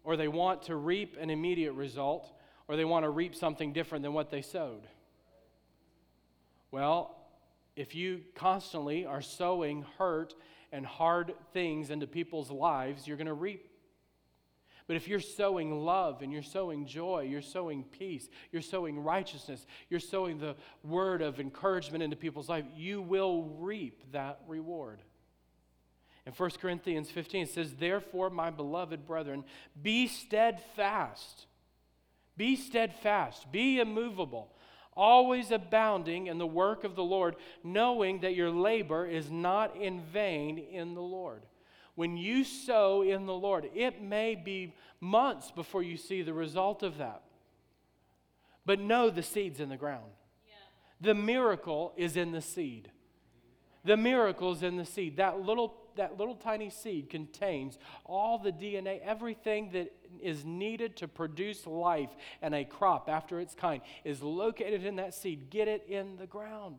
[0.03, 2.31] or they want to reap an immediate result,
[2.67, 4.85] or they want to reap something different than what they sowed.
[6.69, 7.17] Well,
[7.75, 10.35] if you constantly are sowing hurt
[10.71, 13.67] and hard things into people's lives, you're going to reap
[14.87, 19.65] but if you're sowing love and you're sowing joy, you're sowing peace, you're sowing righteousness,
[19.89, 25.01] you're sowing the word of encouragement into people's life, you will reap that reward.
[26.25, 29.43] In 1 Corinthians 15, it says, Therefore, my beloved brethren,
[29.81, 31.47] be steadfast.
[32.37, 33.51] Be steadfast.
[33.51, 34.53] Be immovable.
[34.93, 40.01] Always abounding in the work of the Lord, knowing that your labor is not in
[40.01, 41.43] vain in the Lord.
[41.95, 46.83] When you sow in the Lord, it may be months before you see the result
[46.83, 47.21] of that.
[48.65, 50.11] But know the seed's in the ground.
[50.47, 50.53] Yeah.
[51.01, 52.91] The miracle is in the seed.
[53.83, 55.17] The miracle is in the seed.
[55.17, 61.07] That little, that little tiny seed contains all the DNA, everything that is needed to
[61.07, 65.49] produce life and a crop after its kind is located in that seed.
[65.49, 66.75] Get it in the ground,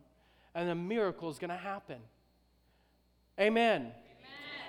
[0.55, 1.97] and the miracle is going to happen.
[3.39, 3.91] Amen.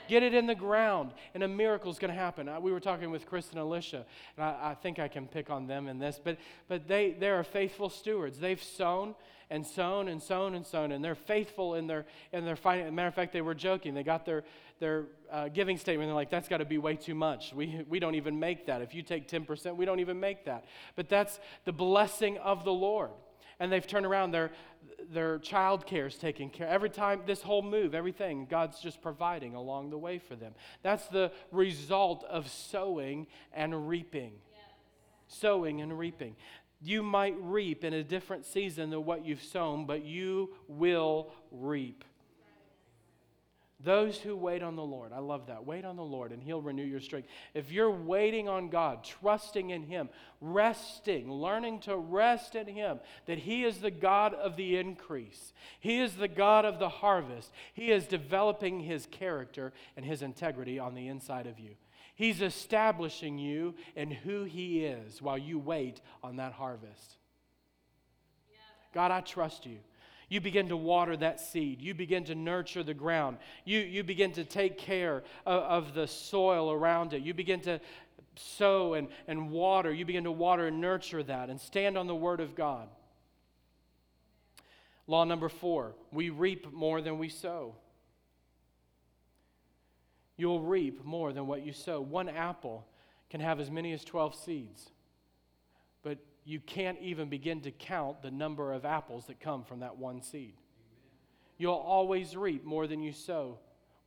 [0.09, 2.51] Get it in the ground, and a miracle is going to happen.
[2.63, 4.05] We were talking with Chris and Alicia,
[4.37, 6.39] and I, I, think I can pick on them in this, but,
[6.69, 8.39] but they, they are faithful stewards.
[8.39, 9.15] They've sown
[9.51, 12.57] and sown and sown and sown, and they're faithful in their, in their.
[12.65, 13.95] Matter of fact, they were joking.
[13.95, 14.45] They got their,
[14.81, 17.53] their uh, giving statement, they're like, that's got to be way too much.
[17.55, 18.83] We, we don't even make that.
[18.83, 20.65] If you take 10%, we don't even make that.
[20.97, 23.11] But that's the blessing of the Lord.
[23.61, 24.51] And they've turned around, their,
[25.11, 29.55] their child care is taken care Every time, this whole move, everything, God's just providing
[29.55, 30.55] along the way for them.
[30.83, 34.33] That's the result of sowing and reaping.
[35.27, 36.37] Sowing and reaping.
[36.83, 42.05] You might reap in a different season than what you've sown, but you will reap.
[43.85, 45.67] Those who wait on the Lord, I love that.
[45.67, 47.29] Wait on the Lord and He'll renew your strength.
[47.53, 50.09] If you're waiting on God, trusting in Him,
[50.41, 55.99] resting, learning to rest in Him, that He is the God of the increase, He
[55.99, 60.95] is the God of the harvest, He is developing His character and His integrity on
[60.95, 61.75] the inside of you.
[62.15, 67.17] He's establishing you in who He is while you wait on that harvest.
[68.95, 69.79] God, I trust you.
[70.35, 71.81] You begin to water that seed.
[71.81, 73.37] You begin to nurture the ground.
[73.65, 77.23] You, you begin to take care of, of the soil around it.
[77.23, 77.81] You begin to
[78.35, 79.93] sow and, and water.
[79.93, 82.89] You begin to water and nurture that and stand on the Word of God.
[85.07, 87.77] Law number four we reap more than we sow.
[90.37, 92.01] You'll reap more than what you sow.
[92.01, 92.89] One apple
[93.31, 94.91] can have as many as 12 seeds,
[96.45, 100.23] you can't even begin to count the number of apples that come from that one
[100.23, 100.55] seed.
[101.57, 103.59] You'll always reap more than you sow.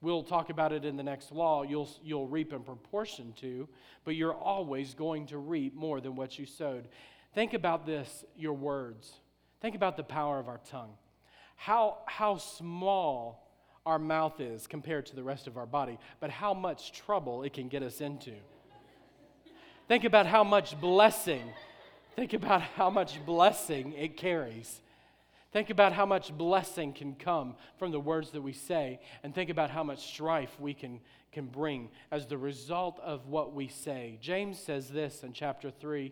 [0.02, 1.64] We'll talk about it in the next law.
[1.64, 3.68] You'll, you'll reap in proportion to,
[4.06, 6.88] but you're always going to reap more than what you sowed.
[7.34, 9.12] Think about this your words.
[9.60, 10.94] Think about the power of our tongue.
[11.56, 13.48] How, how small
[13.88, 17.54] our mouth is compared to the rest of our body, but how much trouble it
[17.54, 18.34] can get us into.
[19.88, 21.42] Think about how much blessing
[22.18, 24.82] Think about how much blessing it carries.
[25.54, 29.50] Think about how much blessing can come from the words that we say, and think
[29.50, 31.00] about how much strife we can,
[31.32, 34.18] can bring as the result of what we say.
[34.20, 36.12] James says this in chapter 3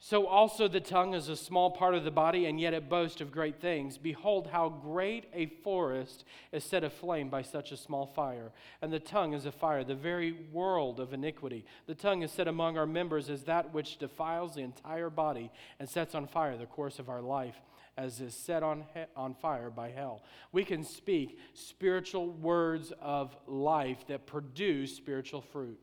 [0.00, 3.20] so also the tongue is a small part of the body, and yet it boasts
[3.20, 3.98] of great things.
[3.98, 8.52] Behold, how great a forest is set aflame by such a small fire.
[8.80, 11.64] And the tongue is a fire, the very world of iniquity.
[11.86, 15.88] The tongue is set among our members as that which defiles the entire body and
[15.88, 17.56] sets on fire the course of our life,
[17.96, 20.22] as is set on, he- on fire by hell.
[20.52, 25.80] We can speak spiritual words of life that produce spiritual fruit.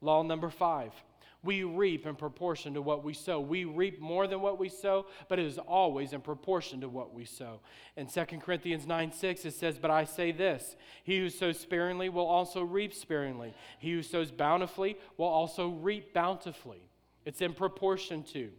[0.00, 0.92] Law number five
[1.44, 3.38] we reap in proportion to what we sow.
[3.40, 7.14] We reap more than what we sow, but it is always in proportion to what
[7.14, 7.60] we sow.
[7.96, 12.08] In 2 Corinthians 9 6, it says, But I say this He who sows sparingly
[12.08, 16.82] will also reap sparingly, he who sows bountifully will also reap bountifully.
[17.24, 18.50] It's in proportion to.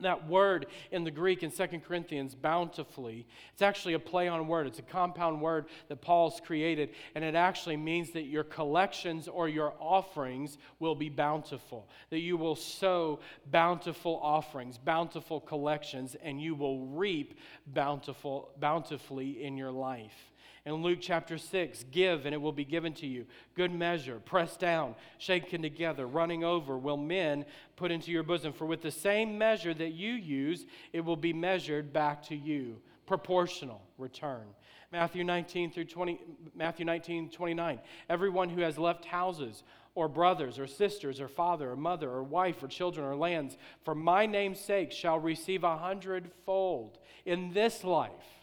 [0.00, 4.66] That word in the Greek in 2 Corinthians, bountifully, it's actually a play on word.
[4.66, 9.48] It's a compound word that Paul's created, and it actually means that your collections or
[9.48, 11.88] your offerings will be bountiful.
[12.10, 19.56] That you will sow bountiful offerings, bountiful collections, and you will reap bountiful, bountifully in
[19.56, 20.32] your life.
[20.68, 23.24] In Luke chapter 6, give and it will be given to you.
[23.54, 28.52] Good measure, pressed down, shaken together, running over, will men put into your bosom.
[28.52, 32.82] For with the same measure that you use, it will be measured back to you.
[33.06, 34.44] Proportional return.
[34.92, 36.20] Matthew 19 through 20,
[36.54, 37.80] Matthew 19, 29.
[38.10, 39.62] Everyone who has left houses
[39.94, 43.94] or brothers or sisters or father or mother or wife or children or lands for
[43.94, 48.37] my name's sake shall receive a hundredfold in this life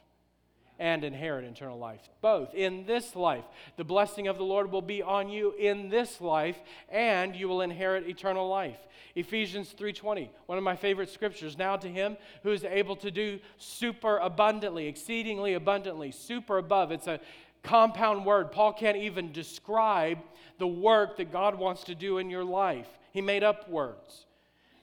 [0.79, 2.01] and inherit eternal life.
[2.21, 3.45] Both in this life.
[3.77, 6.57] The blessing of the Lord will be on you in this life
[6.89, 8.79] and you will inherit eternal life.
[9.15, 11.57] Ephesians 3:20, one of my favorite scriptures.
[11.57, 16.91] Now to him who is able to do super abundantly, exceedingly abundantly, super above.
[16.91, 17.21] It's a
[17.63, 18.51] compound word.
[18.51, 20.19] Paul can't even describe
[20.57, 22.87] the work that God wants to do in your life.
[23.11, 24.25] He made up words.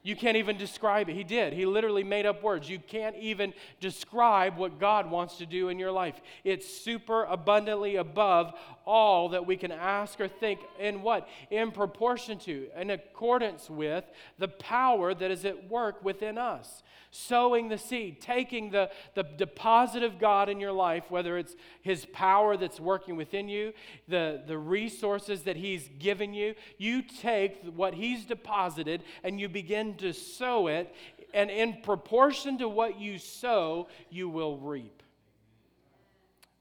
[0.05, 1.15] You can't even describe it.
[1.15, 1.53] He did.
[1.53, 2.69] He literally made up words.
[2.69, 6.21] You can't even describe what God wants to do in your life.
[6.43, 8.53] It's super abundantly above
[8.87, 10.61] all that we can ask or think.
[10.79, 11.29] In what?
[11.51, 14.05] In proportion to, in accordance with
[14.39, 16.83] the power that is at work within us.
[17.15, 22.07] Sowing the seed, taking the, the deposit of God in your life, whether it's His
[22.07, 23.75] power that's working within you,
[24.09, 29.95] the, the resources that He's given you, you take what He's deposited and you begin
[29.97, 30.95] to sow it,
[31.35, 35.02] and in proportion to what you sow, you will reap.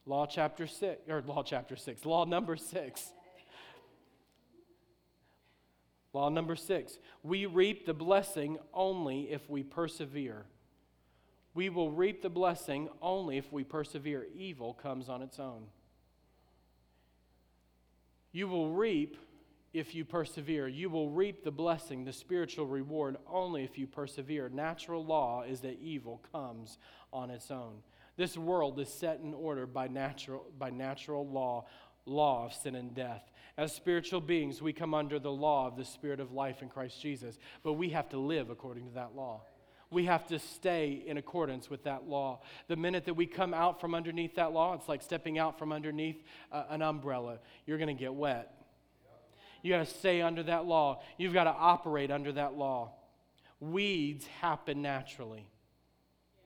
[0.05, 3.13] Law chapter 6, or law chapter 6, law number 6.
[6.13, 6.97] Law number 6.
[7.23, 10.45] We reap the blessing only if we persevere.
[11.53, 14.27] We will reap the blessing only if we persevere.
[14.35, 15.63] Evil comes on its own.
[18.31, 19.17] You will reap
[19.73, 20.67] if you persevere.
[20.67, 24.49] You will reap the blessing, the spiritual reward, only if you persevere.
[24.49, 26.77] Natural law is that evil comes
[27.13, 27.83] on its own.
[28.17, 31.65] This world is set in order by natural, by natural law,
[32.05, 33.23] law of sin and death.
[33.57, 37.01] As spiritual beings, we come under the law of the Spirit of life in Christ
[37.01, 39.43] Jesus, but we have to live according to that law.
[39.89, 42.41] We have to stay in accordance with that law.
[42.69, 45.73] The minute that we come out from underneath that law, it's like stepping out from
[45.73, 47.39] underneath uh, an umbrella.
[47.65, 48.53] You're going to get wet.
[49.61, 51.01] You got to stay under that law.
[51.17, 52.93] You've got to operate under that law.
[53.59, 55.45] Weeds happen naturally.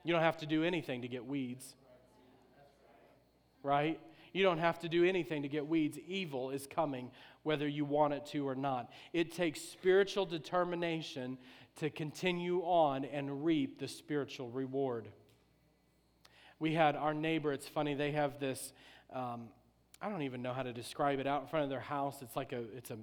[0.05, 1.75] You don't have to do anything to get weeds.
[3.63, 3.99] Right?
[4.31, 5.97] You don't have to do anything to get weeds.
[6.07, 7.09] Evil is coming
[7.43, 8.91] whether you want it to or not.
[9.13, 11.37] It takes spiritual determination
[11.77, 15.07] to continue on and reap the spiritual reward.
[16.59, 18.73] We had our neighbor, it's funny, they have this.
[19.11, 19.49] Um,
[20.01, 22.21] I don't even know how to describe it out in front of their house.
[22.21, 22.97] It's like a, it's a,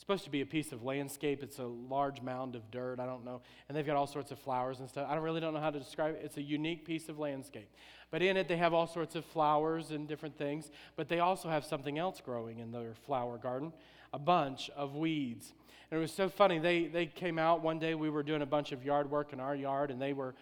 [0.00, 1.42] supposed to be a piece of landscape.
[1.42, 3.00] It's a large mound of dirt.
[3.00, 3.40] I don't know.
[3.68, 5.06] And they've got all sorts of flowers and stuff.
[5.08, 6.22] I don't really don't know how to describe it.
[6.24, 7.68] It's a unique piece of landscape.
[8.10, 10.70] But in it, they have all sorts of flowers and different things.
[10.96, 13.72] But they also have something else growing in their flower garden
[14.12, 15.52] a bunch of weeds.
[15.90, 16.58] And it was so funny.
[16.58, 17.94] They, they came out one day.
[17.94, 20.34] We were doing a bunch of yard work in our yard, and they were,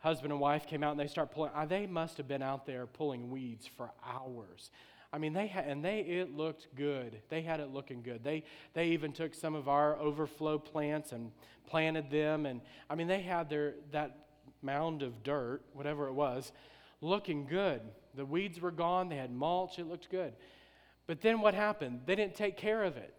[0.00, 1.52] husband and wife came out and they start pulling.
[1.54, 4.70] Uh, they must have been out there pulling weeds for hours.
[5.12, 7.20] I mean, they had, and they, it looked good.
[7.28, 8.22] They had it looking good.
[8.22, 8.44] They,
[8.74, 11.32] they even took some of our overflow plants and
[11.66, 12.46] planted them.
[12.46, 14.26] And I mean, they had their, that
[14.62, 16.52] mound of dirt, whatever it was,
[17.00, 17.80] looking good.
[18.14, 19.08] The weeds were gone.
[19.08, 19.78] They had mulch.
[19.78, 20.32] It looked good.
[21.06, 22.02] But then what happened?
[22.06, 23.14] They didn't take care of it.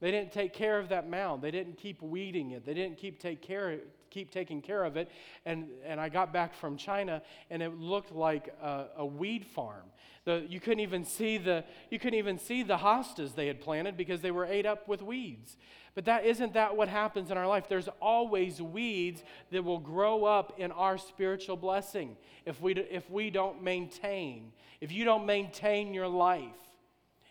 [0.00, 1.40] They didn't take care of that mound.
[1.40, 2.66] They didn't keep weeding it.
[2.66, 3.78] They didn't keep take care
[4.10, 5.10] keep taking care of it.
[5.44, 9.84] And, and I got back from China, and it looked like a, a weed farm.
[10.26, 13.96] The, you couldn't even see the you couldn't even see the hostas they had planted
[13.96, 15.56] because they were ate up with weeds.
[15.94, 17.68] But that isn't that what happens in our life.
[17.68, 19.22] There's always weeds
[19.52, 24.50] that will grow up in our spiritual blessing if we if we don't maintain.
[24.80, 26.42] If you don't maintain your life.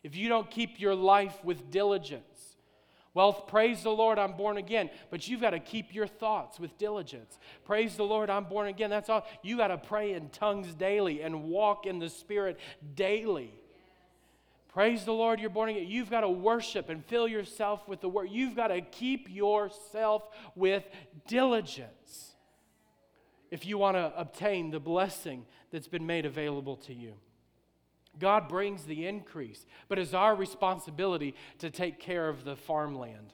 [0.01, 2.34] If you don't keep your life with diligence.
[3.15, 4.89] Well, praise the Lord, I'm born again.
[5.09, 7.39] But you've got to keep your thoughts with diligence.
[7.63, 8.89] Praise the Lord, I'm born again.
[8.89, 9.25] That's all.
[9.41, 12.59] You got to pray in tongues daily and walk in the Spirit
[12.93, 13.51] daily.
[14.67, 15.85] Praise the Lord, you're born again.
[15.87, 18.27] You've got to worship and fill yourself with the word.
[18.29, 20.83] You've got to keep yourself with
[21.25, 22.35] diligence
[23.49, 27.13] if you want to obtain the blessing that's been made available to you.
[28.19, 33.33] God brings the increase, but it's our responsibility to take care of the farmland.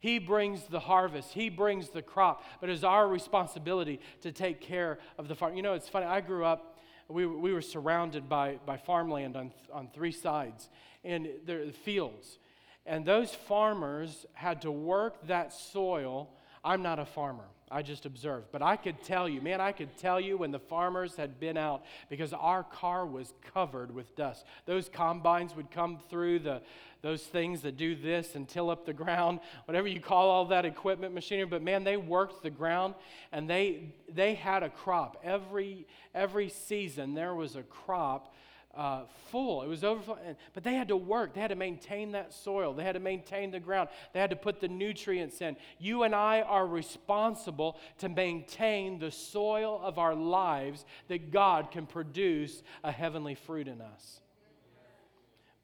[0.00, 4.98] He brings the harvest, He brings the crop, but it's our responsibility to take care
[5.16, 5.56] of the farm.
[5.56, 9.52] You know, it's funny, I grew up, we, we were surrounded by, by farmland on,
[9.72, 10.68] on three sides,
[11.04, 12.38] and the fields.
[12.86, 16.30] And those farmers had to work that soil.
[16.64, 17.44] I'm not a farmer.
[17.72, 18.48] I just observed.
[18.52, 21.56] But I could tell you, man, I could tell you when the farmers had been
[21.56, 24.44] out because our car was covered with dust.
[24.66, 26.62] Those combines would come through the
[27.02, 30.64] those things that do this and till up the ground, whatever you call all that
[30.64, 32.94] equipment machinery, but man, they worked the ground
[33.32, 35.20] and they they had a crop.
[35.24, 38.32] Every every season there was a crop
[38.74, 39.62] uh, full.
[39.62, 40.36] It was overflowing.
[40.54, 41.34] But they had to work.
[41.34, 42.72] They had to maintain that soil.
[42.72, 43.88] They had to maintain the ground.
[44.12, 45.56] They had to put the nutrients in.
[45.78, 51.86] You and I are responsible to maintain the soil of our lives that God can
[51.86, 54.20] produce a heavenly fruit in us.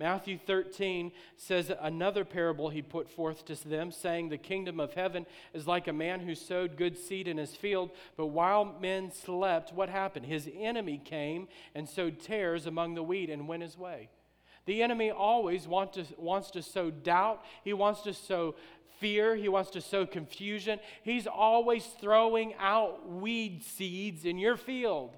[0.01, 5.27] Matthew 13 says another parable he put forth to them, saying, The kingdom of heaven
[5.53, 9.73] is like a man who sowed good seed in his field, but while men slept,
[9.73, 10.27] what happened?
[10.27, 14.09] His enemy came and sowed tares among the wheat and went his way.
[14.67, 18.55] The enemy always want to, wants to sow doubt, he wants to sow
[19.01, 20.79] fear, he wants to sow confusion.
[21.03, 25.17] He's always throwing out weed seeds in your field.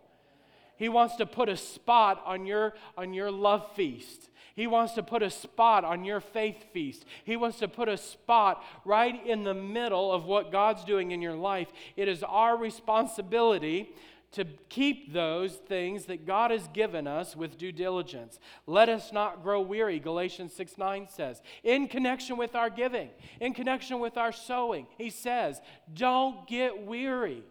[0.81, 4.31] He wants to put a spot on your, on your love feast.
[4.57, 7.05] He wants to put a spot on your faith feast.
[7.25, 11.21] He wants to put a spot right in the middle of what God's doing in
[11.21, 11.69] your life.
[11.97, 13.91] It is our responsibility
[14.33, 18.39] to keep those things that God has given us with due diligence.
[18.67, 21.43] Let us not grow weary, Galatians 6 9 says.
[21.63, 25.61] In connection with our giving, in connection with our sowing, he says,
[25.93, 27.43] don't get weary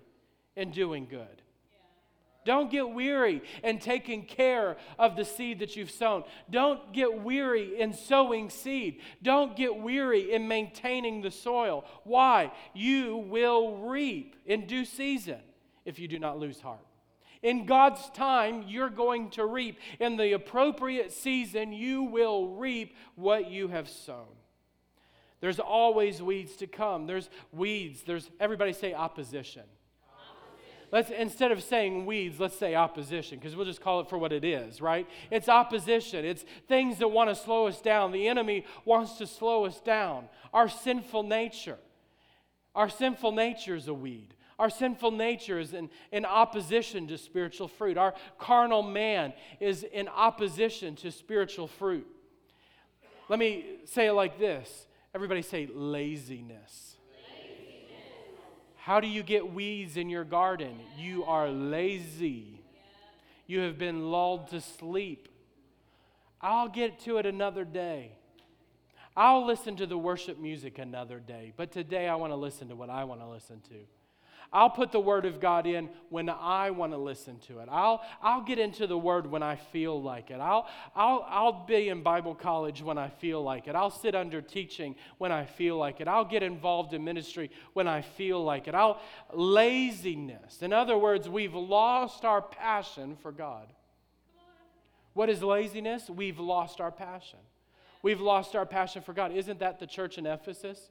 [0.56, 1.44] in doing good.
[2.46, 6.24] Don't get weary in taking care of the seed that you've sown.
[6.50, 9.02] Don't get weary in sowing seed.
[9.22, 11.86] Don't get weary in maintaining the soil.
[12.04, 12.52] Why?
[12.74, 15.40] You will reap in due season
[15.86, 16.86] if you do not lose heart.
[17.42, 19.80] In God's time, you're going to reap.
[20.00, 24.28] In the appropriate season, you will reap what you have sown.
[25.40, 27.08] There's always weeds to come.
[27.08, 28.04] There's weeds.
[28.06, 29.64] There's everybody say opposition.
[30.92, 34.34] Let's instead of saying weeds, let's say opposition because we'll just call it for what
[34.34, 35.08] it is, right?
[35.30, 36.26] It's opposition.
[36.26, 38.12] It's things that want to slow us down.
[38.12, 40.30] The enemy wants to slow us down.
[40.54, 41.78] Our sinful nature.
[42.74, 44.34] Our sinful nature is a weed.
[44.58, 47.98] Our sinful nature is in, in opposition to spiritual fruit.
[47.98, 52.08] Our carnal man is in opposition to spiritual fruit.
[53.30, 56.98] Let me say it like this everybody say laziness.
[58.90, 60.80] How do you get weeds in your garden?
[60.98, 62.60] You are lazy.
[63.46, 65.30] You have been lulled to sleep.
[66.42, 68.14] I'll get to it another day.
[69.16, 72.76] I'll listen to the worship music another day, but today I want to listen to
[72.76, 73.76] what I want to listen to.
[74.52, 77.70] I'll put the Word of God in when I want to listen to it.
[77.70, 80.40] I'll, I'll get into the Word when I feel like it.
[80.40, 83.76] I'll, I'll, I'll be in Bible college when I feel like it.
[83.76, 86.08] I'll sit under teaching when I feel like it.
[86.08, 88.74] I'll get involved in ministry when I feel like it.
[88.74, 89.00] I'll,
[89.34, 90.64] laziness.
[90.64, 93.68] In other words, we've lost our passion for God.
[95.14, 96.10] What is laziness?
[96.10, 97.40] We've lost our passion.
[98.02, 99.32] We've lost our passion for God.
[99.32, 100.90] Isn't that the church in Ephesus?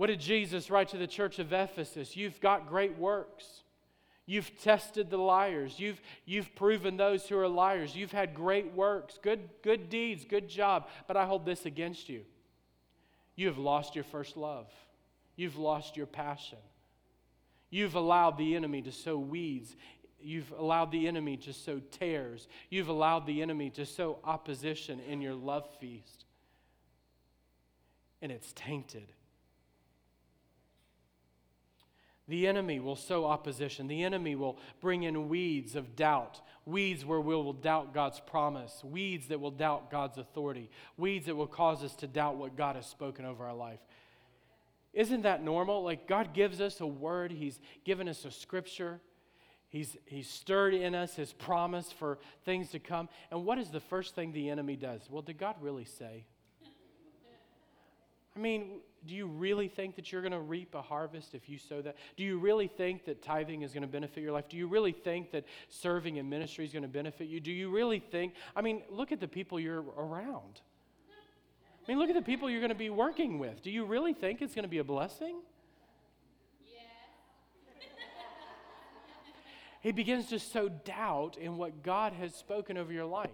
[0.00, 2.16] What did Jesus write to the church of Ephesus?
[2.16, 3.44] You've got great works.
[4.24, 5.78] You've tested the liars.
[5.78, 7.94] You've, you've proven those who are liars.
[7.94, 10.88] You've had great works, good, good deeds, good job.
[11.06, 12.22] But I hold this against you.
[13.36, 14.72] You have lost your first love.
[15.36, 16.60] You've lost your passion.
[17.68, 19.76] You've allowed the enemy to sow weeds.
[20.18, 22.48] You've allowed the enemy to sow tares.
[22.70, 26.24] You've allowed the enemy to sow opposition in your love feast.
[28.22, 29.12] And it's tainted.
[32.30, 33.88] The enemy will sow opposition.
[33.88, 38.84] The enemy will bring in weeds of doubt, weeds where we will doubt God's promise,
[38.84, 42.76] weeds that will doubt God's authority, weeds that will cause us to doubt what God
[42.76, 43.80] has spoken over our life.
[44.92, 45.82] Isn't that normal?
[45.82, 49.00] Like God gives us a word, He's given us a scripture.
[49.68, 53.08] He's, he's stirred in us his promise for things to come.
[53.30, 55.02] And what is the first thing the enemy does?
[55.08, 56.24] Well, did God really say?
[58.34, 61.58] I mean, do you really think that you're going to reap a harvest if you
[61.58, 61.96] sow that?
[62.16, 64.48] Do you really think that tithing is going to benefit your life?
[64.48, 67.40] Do you really think that serving in ministry is going to benefit you?
[67.40, 68.34] Do you really think?
[68.54, 70.60] I mean, look at the people you're around.
[71.86, 73.62] I mean, look at the people you're going to be working with.
[73.62, 75.40] Do you really think it's going to be a blessing?
[76.66, 76.80] Yeah.
[79.80, 83.30] he begins to sow doubt in what God has spoken over your life.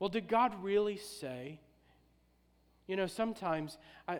[0.00, 1.60] Well, did God really say?
[2.88, 3.76] You know, sometimes,
[4.08, 4.18] I,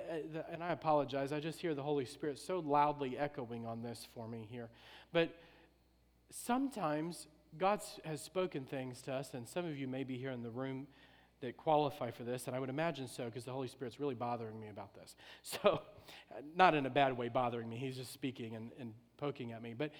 [0.53, 4.29] and I apologize, I just hear the Holy Spirit so loudly echoing on this for
[4.29, 4.69] me here.
[5.11, 5.35] But
[6.31, 10.43] sometimes God has spoken things to us, and some of you may be here in
[10.43, 10.87] the room
[11.41, 14.61] that qualify for this, and I would imagine so because the Holy Spirit's really bothering
[14.61, 15.16] me about this.
[15.43, 15.81] So,
[16.55, 19.73] not in a bad way bothering me, He's just speaking and, and poking at me.
[19.73, 19.93] But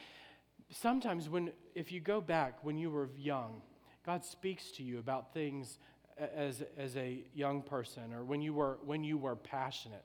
[0.71, 3.63] sometimes, when, if you go back when you were young,
[4.05, 5.79] God speaks to you about things
[6.35, 10.05] as, as a young person or when you, were, when you were passionate.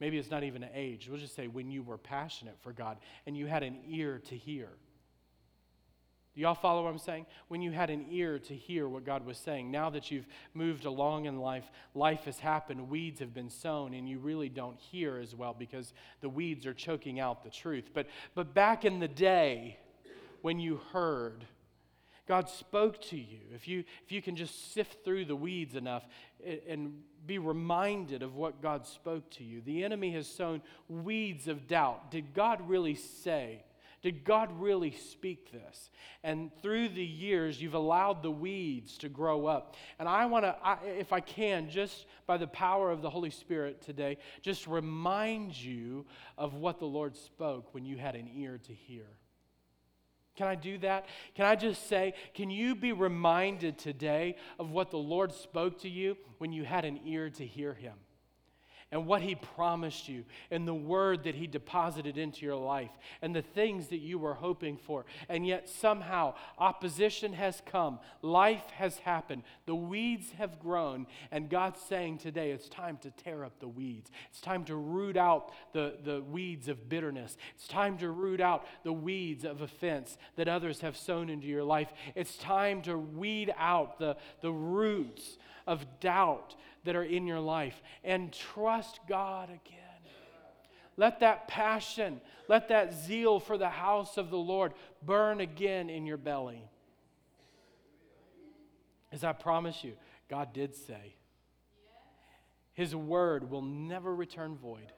[0.00, 1.08] Maybe it's not even an age.
[1.08, 4.36] We'll just say when you were passionate for God and you had an ear to
[4.36, 4.68] hear.
[6.34, 7.26] Do y'all follow what I'm saying?
[7.46, 10.84] When you had an ear to hear what God was saying, now that you've moved
[10.84, 15.18] along in life, life has happened, weeds have been sown, and you really don't hear
[15.18, 17.90] as well because the weeds are choking out the truth.
[17.94, 19.78] But, but back in the day,
[20.42, 21.44] when you heard,
[22.26, 26.06] God spoke to you, if you, if you can just sift through the weeds enough
[26.66, 31.66] and be reminded of what God spoke to you, the enemy has sown weeds of
[31.66, 32.10] doubt.
[32.10, 33.62] Did God really say?
[34.00, 35.88] Did God really speak this?
[36.22, 39.76] And through the years, you've allowed the weeds to grow up.
[39.98, 43.80] And I want to, if I can, just by the power of the Holy Spirit
[43.80, 46.04] today, just remind you
[46.36, 49.06] of what the Lord spoke when you had an ear to hear.
[50.36, 51.06] Can I do that?
[51.34, 55.88] Can I just say, can you be reminded today of what the Lord spoke to
[55.88, 57.94] you when you had an ear to hear Him?
[58.90, 62.90] And what He promised you, and the word that He deposited into your life,
[63.22, 65.04] and the things that you were hoping for.
[65.28, 71.80] And yet, somehow, opposition has come, life has happened, the weeds have grown, and God's
[71.80, 74.10] saying today it's time to tear up the weeds.
[74.30, 77.36] It's time to root out the, the weeds of bitterness.
[77.54, 81.64] It's time to root out the weeds of offense that others have sown into your
[81.64, 81.92] life.
[82.14, 86.54] It's time to weed out the, the roots of doubt
[86.84, 89.80] that are in your life and trust God again.
[90.96, 96.06] Let that passion, let that zeal for the house of the Lord burn again in
[96.06, 96.62] your belly.
[99.10, 99.94] As I promise you,
[100.28, 101.16] God did say.
[102.74, 104.92] His word will never return void.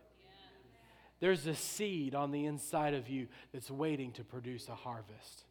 [1.20, 5.44] There's a seed on the inside of you that's waiting to produce a harvest.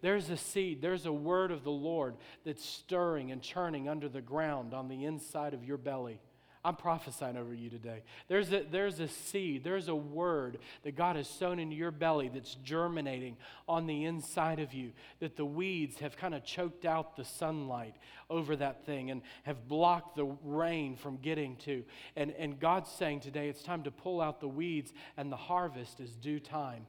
[0.00, 4.20] There's a seed, there's a word of the Lord that's stirring and churning under the
[4.20, 6.20] ground on the inside of your belly.
[6.66, 8.02] I'm prophesying over you today.
[8.26, 12.28] There's a, there's a seed, there's a word that God has sown into your belly
[12.28, 13.36] that's germinating
[13.68, 14.90] on the inside of you,
[15.20, 17.94] that the weeds have kind of choked out the sunlight
[18.28, 21.84] over that thing and have blocked the rain from getting to.
[22.16, 26.00] And, and God's saying today it's time to pull out the weeds, and the harvest
[26.00, 26.86] is due time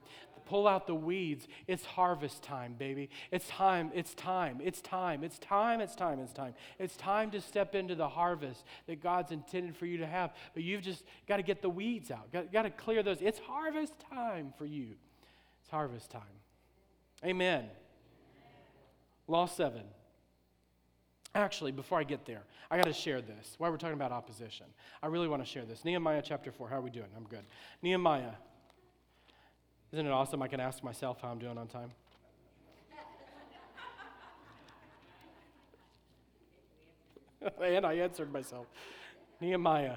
[0.48, 1.46] pull out the weeds.
[1.66, 3.10] It's harvest time, baby.
[3.30, 6.54] It's time, it's time, it's time, it's time, it's time, it's time.
[6.78, 10.32] It's time to step into the harvest that God's intended for you to have.
[10.54, 13.18] But you've just got to get the weeds out, got, got to clear those.
[13.20, 14.94] It's harvest time for you.
[15.60, 16.22] It's harvest time.
[17.24, 17.66] Amen.
[19.26, 19.82] Law 7.
[21.34, 23.54] Actually, before I get there, I got to share this.
[23.58, 24.66] While we're talking about opposition,
[25.02, 25.84] I really want to share this.
[25.84, 26.70] Nehemiah chapter 4.
[26.70, 27.08] How are we doing?
[27.14, 27.44] I'm good.
[27.82, 28.32] Nehemiah
[29.92, 30.42] isn't it awesome?
[30.42, 31.90] I can ask myself how I'm doing on time.
[37.62, 38.66] and I answered myself.
[39.40, 39.96] Nehemiah.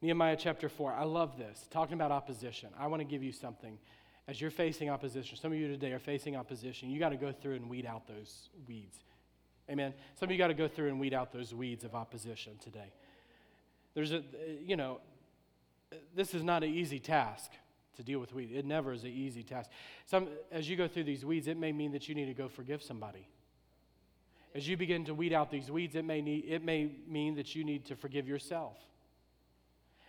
[0.00, 0.92] Nehemiah chapter 4.
[0.92, 1.66] I love this.
[1.70, 2.68] Talking about opposition.
[2.78, 3.78] I want to give you something.
[4.26, 7.30] As you're facing opposition, some of you today are facing opposition, you got to go
[7.30, 8.98] through and weed out those weeds.
[9.70, 9.94] Amen.
[10.14, 12.92] Some of you got to go through and weed out those weeds of opposition today.
[13.94, 14.22] There's a,
[14.62, 15.00] you know,
[16.14, 17.50] this is not an easy task
[17.96, 18.52] to deal with weeds.
[18.54, 19.70] It never is an easy task.
[20.06, 22.48] Some, as you go through these weeds, it may mean that you need to go
[22.48, 23.28] forgive somebody.
[24.54, 27.54] As you begin to weed out these weeds, it may, need, it may mean that
[27.54, 28.76] you need to forgive yourself.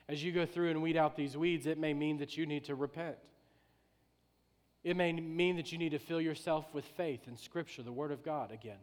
[0.08, 2.66] As you go through and weed out these weeds, it may mean that you need
[2.66, 3.18] to repent.
[4.84, 8.12] It may mean that you need to fill yourself with faith in Scripture, the Word
[8.12, 8.78] of God, again.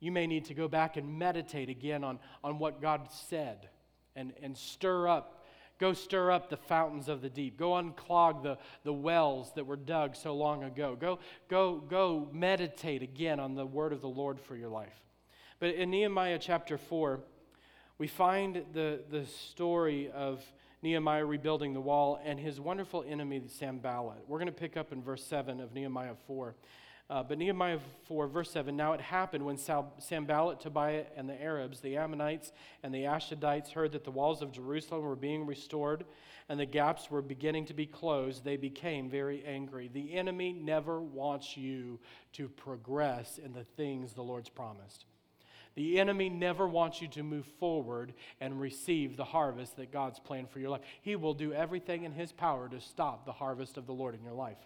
[0.00, 3.68] You may need to go back and meditate again on, on what God said
[4.16, 5.44] and, and stir up.
[5.78, 7.58] Go stir up the fountains of the deep.
[7.58, 10.96] Go unclog the, the wells that were dug so long ago.
[10.98, 14.94] Go, go, go meditate again on the word of the Lord for your life.
[15.58, 17.20] But in Nehemiah chapter 4,
[17.98, 20.42] we find the, the story of
[20.82, 24.18] Nehemiah rebuilding the wall and his wonderful enemy, Sanballat.
[24.28, 26.54] We're going to pick up in verse 7 of Nehemiah 4.
[27.10, 31.80] Uh, but Nehemiah 4, verse 7 Now it happened when Sanballat, Tobiah, and the Arabs,
[31.80, 32.52] the Ammonites,
[32.82, 36.04] and the Ashdodites heard that the walls of Jerusalem were being restored
[36.48, 39.88] and the gaps were beginning to be closed, they became very angry.
[39.92, 41.98] The enemy never wants you
[42.34, 45.06] to progress in the things the Lord's promised.
[45.74, 50.50] The enemy never wants you to move forward and receive the harvest that God's planned
[50.50, 50.82] for your life.
[51.02, 54.22] He will do everything in his power to stop the harvest of the Lord in
[54.22, 54.58] your life.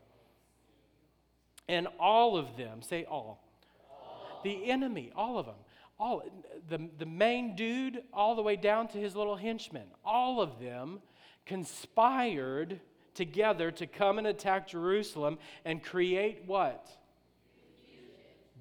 [1.68, 3.42] And all of them, say all.
[3.90, 4.40] all.
[4.42, 5.54] The enemy, all of them.
[6.00, 6.22] All,
[6.68, 11.00] the, the main dude, all the way down to his little henchmen, all of them
[11.44, 12.80] conspired
[13.14, 16.88] together to come and attack Jerusalem and create what?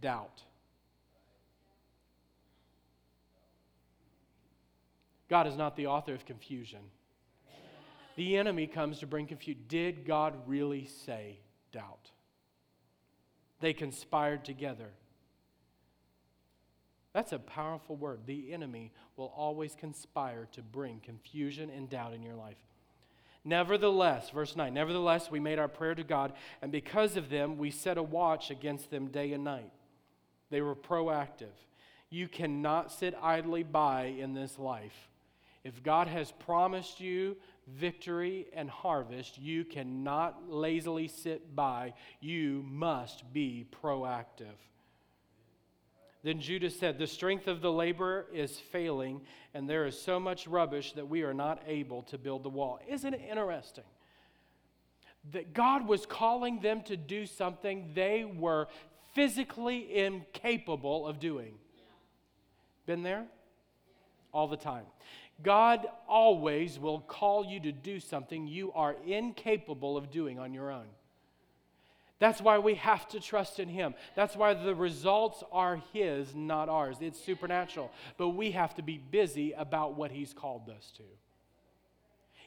[0.02, 0.42] Doubt.
[5.30, 6.80] God is not the author of confusion.
[8.16, 9.64] The enemy comes to bring confusion.
[9.68, 11.40] Did God really say
[11.72, 12.12] doubt?
[13.60, 14.90] They conspired together.
[17.14, 18.22] That's a powerful word.
[18.26, 22.58] The enemy will always conspire to bring confusion and doubt in your life.
[23.44, 27.72] Nevertheless, verse 9, nevertheless, we made our prayer to God, and because of them, we
[27.72, 29.72] set a watch against them day and night.
[30.50, 31.56] They were proactive.
[32.10, 35.10] You cannot sit idly by in this life.
[35.64, 37.38] If God has promised you
[37.68, 41.94] victory and harvest, you cannot lazily sit by.
[42.20, 44.56] You must be proactive.
[46.24, 49.22] Then Judah said, The strength of the laborer is failing,
[49.54, 52.80] and there is so much rubbish that we are not able to build the wall.
[52.88, 53.84] Isn't it interesting?
[55.32, 58.68] That God was calling them to do something they were
[59.14, 61.54] physically incapable of doing.
[62.86, 63.26] Been there?
[64.32, 64.86] All the time.
[65.44, 70.72] God always will call you to do something you are incapable of doing on your
[70.72, 70.88] own.
[72.20, 73.94] That's why we have to trust in Him.
[74.16, 76.98] That's why the results are His, not ours.
[77.00, 77.92] It's supernatural.
[78.18, 81.04] But we have to be busy about what He's called us to.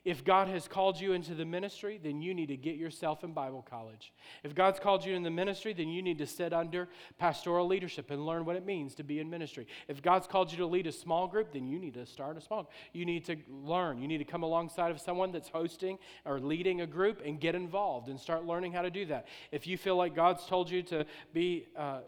[0.04, 3.32] If God has called you into the ministry, then you need to get yourself in
[3.32, 4.14] Bible college.
[4.42, 6.88] If God's called you in the ministry, then you need to sit under
[7.18, 9.66] pastoral leadership and learn what it means to be in ministry.
[9.88, 12.40] If God's called you to lead a small group, then you need to start a
[12.40, 12.62] small.
[12.62, 12.72] group.
[12.94, 14.00] You need to learn.
[14.00, 17.54] You need to come alongside of someone that's hosting or leading a group and get
[17.54, 19.26] involved and start learning how to do that.
[19.52, 21.98] If you feel like God's told you to be, uh,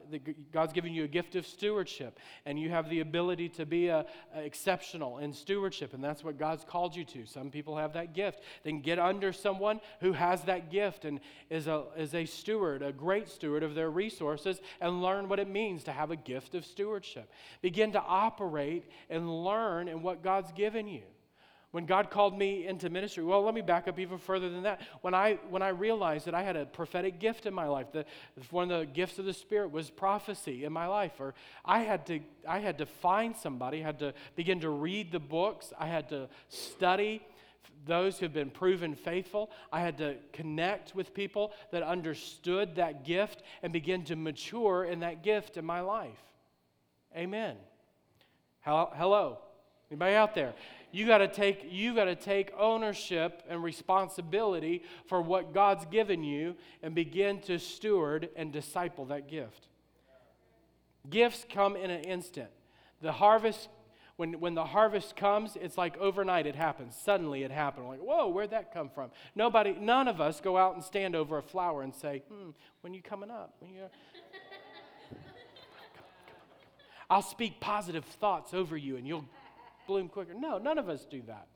[0.51, 4.07] God's given you a gift of stewardship and you have the ability to be a,
[4.35, 7.27] a exceptional in stewardship, and that's what God's called you to.
[7.27, 8.41] Some people that gift.
[8.65, 11.21] Then get under someone who has that gift and
[11.51, 15.49] is a, is a steward, a great steward of their resources, and learn what it
[15.49, 17.31] means to have a gift of stewardship.
[17.61, 21.03] Begin to operate and learn in what God's given you.
[21.73, 24.83] When God called me into ministry, well, let me back up even further than that.
[25.01, 28.07] When I, when I realized that I had a prophetic gift in my life, that
[28.51, 31.33] one of the gifts of the Spirit was prophecy in my life, or
[31.65, 35.19] I had to, I had to find somebody, I had to begin to read the
[35.19, 37.23] books, I had to study
[37.85, 39.51] those who've been proven faithful.
[39.73, 45.01] I had to connect with people that understood that gift and begin to mature in
[45.01, 46.23] that gift in my life.
[47.17, 47.57] Amen.
[48.61, 49.39] Hello.
[49.91, 50.55] Anybody out there?
[50.91, 56.23] You got to take you got to take ownership and responsibility for what God's given
[56.23, 59.69] you and begin to steward and disciple that gift.
[61.11, 62.49] Gifts come in an instant.
[63.01, 63.69] The harvest
[64.23, 66.95] when, when the harvest comes, it's like overnight it happens.
[66.95, 67.89] Suddenly it happened.
[67.89, 69.11] Like, whoa, where'd that come from?
[69.35, 72.51] Nobody, none of us go out and stand over a flower and say, hmm,
[72.83, 73.57] when you coming up?
[73.59, 73.81] When you
[77.11, 79.25] I'll speak positive thoughts over you and you'll
[79.89, 80.35] bloom quicker.
[80.35, 81.49] No, none of us do that.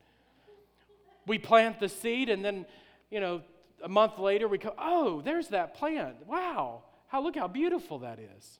[1.25, 2.65] We plant the seed and then,
[3.09, 3.43] you know,
[3.81, 6.17] a month later we go, oh, there's that plant.
[6.27, 6.83] Wow.
[7.07, 8.59] How look how beautiful that is.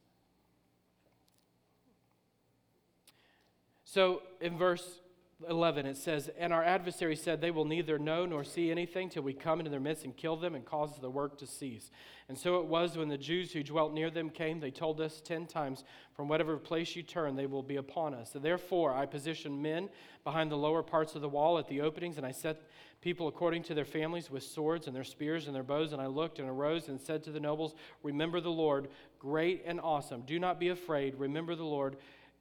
[3.89, 4.99] So in verse
[5.47, 9.23] 11, it says, And our adversary said, They will neither know nor see anything till
[9.23, 11.89] we come into their midst and kill them and cause the work to cease.
[12.27, 15.21] And so it was when the Jews who dwelt near them came, they told us
[15.23, 18.33] ten times, From whatever place you turn, they will be upon us.
[18.33, 19.87] So therefore, I positioned men
[20.25, 22.63] behind the lower parts of the wall at the openings, and I set
[22.99, 25.93] people according to their families with swords and their spears and their bows.
[25.93, 27.73] And I looked and arose and said to the nobles,
[28.03, 30.23] Remember the Lord, great and awesome.
[30.27, 31.15] Do not be afraid.
[31.15, 31.95] Remember the Lord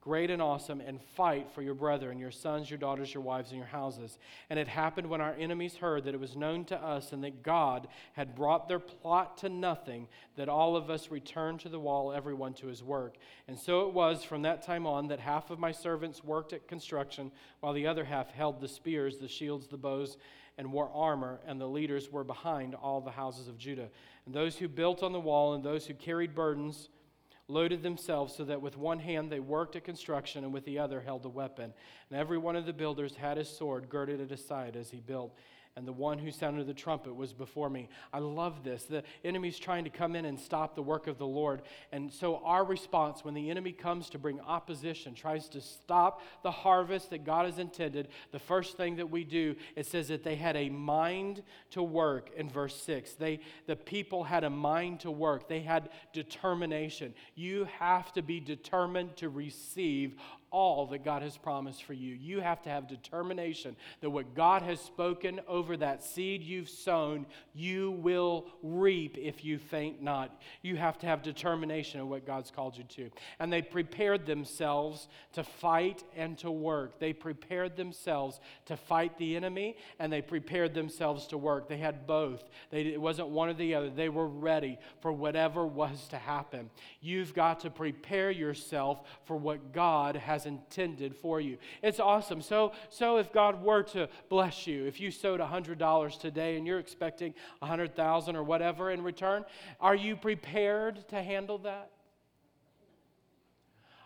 [0.07, 3.57] great and awesome, and fight for your brethren, your sons, your daughters, your wives, and
[3.57, 4.17] your houses.
[4.49, 7.43] And it happened when our enemies heard that it was known to us and that
[7.43, 12.13] God had brought their plot to nothing, that all of us returned to the wall,
[12.13, 13.17] everyone to his work.
[13.49, 16.69] And so it was from that time on that half of my servants worked at
[16.69, 17.29] construction,
[17.59, 20.15] while the other half held the spears, the shields, the bows,
[20.57, 23.89] and wore armor, and the leaders were behind all the houses of Judah.
[24.25, 26.87] And those who built on the wall and those who carried burdens,
[27.47, 31.01] loaded themselves so that with one hand they worked at construction and with the other
[31.01, 31.73] held a weapon.
[32.09, 34.99] And every one of the builders had his sword girded at his side as he
[34.99, 35.33] built
[35.77, 37.87] and the one who sounded the trumpet was before me.
[38.11, 38.85] I love this.
[38.85, 41.61] The enemy's trying to come in and stop the work of the Lord.
[41.91, 46.49] And so, our response when the enemy comes to bring opposition, tries to stop the
[46.49, 50.35] harvest that God has intended, the first thing that we do, it says that they
[50.35, 53.13] had a mind to work in verse 6.
[53.13, 57.13] They, the people had a mind to work, they had determination.
[57.35, 60.15] You have to be determined to receive
[60.51, 62.15] all that God has promised for you.
[62.15, 67.25] You have to have determination that what God has spoken over that seed you've sown,
[67.53, 70.41] you will reap if you faint not.
[70.61, 73.09] You have to have determination of what God's called you to.
[73.39, 76.99] And they prepared themselves to fight and to work.
[76.99, 81.67] They prepared themselves to fight the enemy and they prepared themselves to work.
[81.67, 82.43] They had both.
[82.71, 83.89] They, it wasn't one or the other.
[83.89, 86.69] They were ready for whatever was to happen.
[87.01, 91.57] You've got to prepare yourself for what God has has intended for you.
[91.81, 92.41] It's awesome.
[92.41, 96.77] So, so if God were to bless you, if you sowed $100 today and you're
[96.77, 99.45] expecting 100,000 or whatever in return,
[99.81, 101.89] are you prepared to handle that?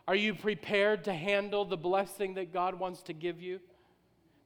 [0.08, 3.60] Are you prepared to handle the blessing that God wants to give you?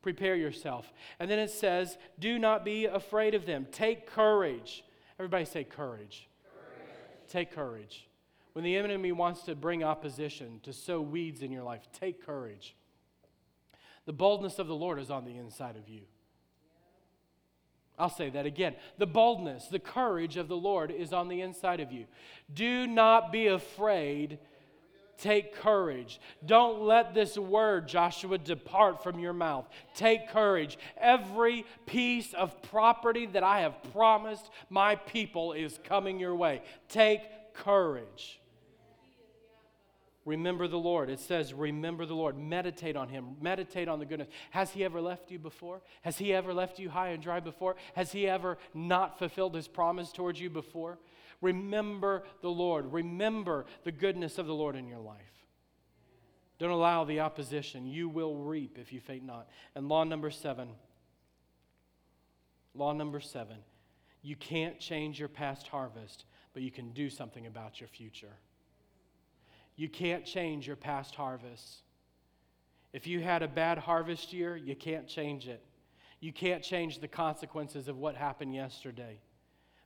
[0.01, 0.91] Prepare yourself.
[1.19, 3.67] And then it says, Do not be afraid of them.
[3.71, 4.83] Take courage.
[5.19, 6.27] Everybody say courage.
[6.43, 7.29] courage.
[7.29, 8.07] Take courage.
[8.55, 12.73] When the enemy wants to bring opposition, to sow weeds in your life, take courage.
[14.05, 16.03] The boldness of the Lord is on the inside of you.
[17.99, 18.75] I'll say that again.
[18.97, 22.05] The boldness, the courage of the Lord is on the inside of you.
[22.53, 24.39] Do not be afraid.
[25.17, 26.21] Take courage.
[26.45, 29.67] Don't let this word, Joshua, depart from your mouth.
[29.95, 30.77] Take courage.
[30.97, 36.61] Every piece of property that I have promised my people is coming your way.
[36.87, 37.19] Take
[37.53, 38.39] courage.
[40.25, 41.11] Remember the Lord.
[41.11, 42.35] It says, remember the Lord.
[42.35, 43.35] Meditate on Him.
[43.39, 44.27] Meditate on the goodness.
[44.49, 45.81] Has He ever left you before?
[46.01, 47.75] Has He ever left you high and dry before?
[47.95, 50.97] Has He ever not fulfilled His promise towards you before?
[51.41, 52.91] Remember the Lord.
[52.91, 55.21] Remember the goodness of the Lord in your life.
[56.57, 57.85] Don't allow the opposition.
[57.85, 59.47] You will reap if you faint not.
[59.75, 60.69] And law number seven.
[62.73, 63.57] Law number seven.
[64.23, 68.33] You can't change your past harvest, but you can do something about your future.
[69.75, 71.81] You can't change your past harvest.
[72.93, 75.61] If you had a bad harvest year, you can't change it.
[76.21, 79.19] You can't change the consequences of what happened yesterday.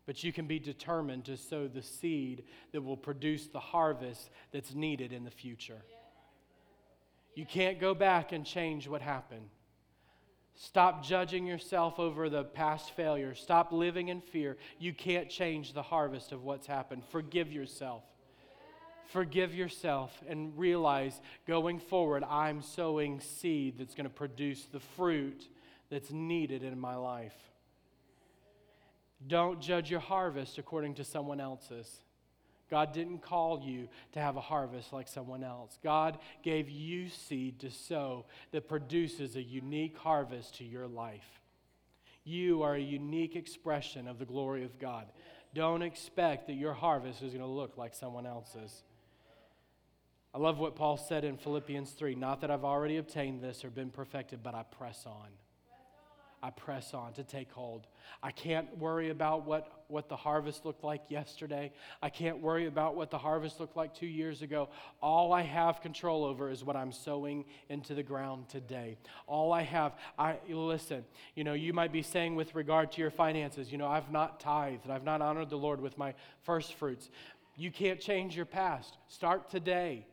[0.06, 4.74] But you can be determined to sow the seed that will produce the harvest that's
[4.74, 5.82] needed in the future.
[7.36, 9.50] You can't go back and change what happened.
[10.56, 13.34] Stop judging yourself over the past failure.
[13.34, 14.58] Stop living in fear.
[14.78, 17.04] You can't change the harvest of what's happened.
[17.12, 18.04] Forgive yourself.
[19.12, 25.48] Forgive yourself and realize going forward, I'm sowing seed that's going to produce the fruit
[25.90, 27.36] that's needed in my life.
[29.28, 32.02] Don't judge your harvest according to someone else's.
[32.70, 35.80] God didn't call you to have a harvest like someone else.
[35.84, 41.42] God gave you seed to sow that produces a unique harvest to your life.
[42.24, 45.08] You are a unique expression of the glory of God.
[45.56, 48.84] Don't expect that your harvest is going to look like someone else's.
[50.34, 53.70] I love what Paul said in Philippians 3 not that I've already obtained this or
[53.70, 55.30] been perfected, but I press on.
[56.42, 57.86] I press on to take hold.
[58.24, 61.72] I can't worry about what, what the harvest looked like yesterday.
[62.02, 64.70] I can't worry about what the harvest looked like two years ago.
[65.02, 68.98] All I have control over is what I'm sowing into the ground today.
[69.28, 71.04] All I have, I listen,
[71.36, 74.40] you know, you might be saying with regard to your finances, you know, I've not
[74.40, 76.14] tithed, I've not honored the Lord with my
[76.44, 77.10] first fruits.
[77.58, 78.98] You can't change your past.
[79.10, 80.06] Start today.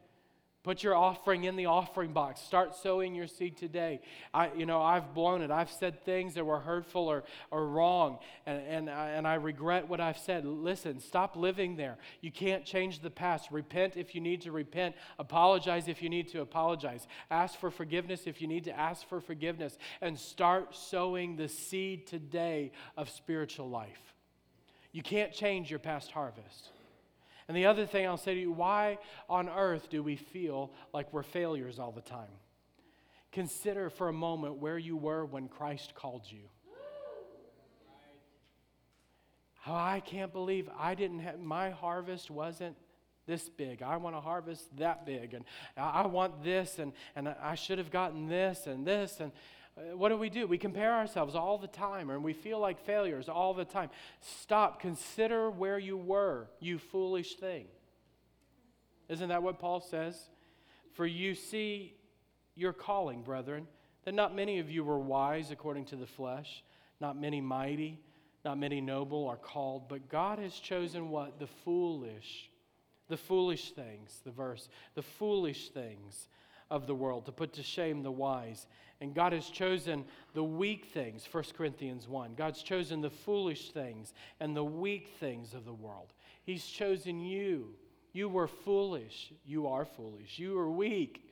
[0.66, 2.40] Put your offering in the offering box.
[2.40, 4.00] Start sowing your seed today.
[4.34, 5.52] I, you know, I've blown it.
[5.52, 9.88] I've said things that were hurtful or, or wrong, and, and, I, and I regret
[9.88, 10.44] what I've said.
[10.44, 11.98] Listen, stop living there.
[12.20, 13.52] You can't change the past.
[13.52, 14.96] Repent if you need to repent.
[15.20, 17.06] Apologize if you need to apologize.
[17.30, 19.78] Ask for forgiveness if you need to ask for forgiveness.
[20.00, 24.14] And start sowing the seed today of spiritual life.
[24.90, 26.70] You can't change your past harvest.
[27.48, 31.12] And the other thing I'll say to you why on earth do we feel like
[31.12, 32.28] we're failures all the time?
[33.32, 36.48] Consider for a moment where you were when Christ called you.
[39.66, 42.76] Oh, I can't believe I didn't have, my harvest wasn't
[43.26, 43.82] this big.
[43.82, 45.34] I want to harvest that big.
[45.34, 45.44] And
[45.76, 49.18] I want this, and, and I should have gotten this and this.
[49.18, 49.32] And
[49.76, 50.46] Uh, what do we do?
[50.46, 53.90] We compare ourselves all the time, and we feel like failures all the time.
[54.20, 54.80] Stop.
[54.80, 57.66] Consider where you were, you foolish thing.
[59.08, 60.18] Isn't that what Paul says?
[60.94, 61.94] For you see
[62.54, 63.66] your calling, brethren,
[64.04, 66.64] that not many of you were wise according to the flesh,
[67.00, 68.00] not many mighty,
[68.44, 71.38] not many noble are called, but God has chosen what?
[71.38, 72.50] The foolish.
[73.08, 76.28] The foolish things, the verse, the foolish things
[76.70, 78.66] of the world to put to shame the wise.
[79.00, 80.04] And God has chosen
[80.34, 82.34] the weak things, 1 Corinthians 1.
[82.34, 86.12] God's chosen the foolish things and the weak things of the world.
[86.44, 87.74] He's chosen you.
[88.12, 89.32] You were foolish.
[89.44, 90.38] You are foolish.
[90.38, 91.22] You are weak.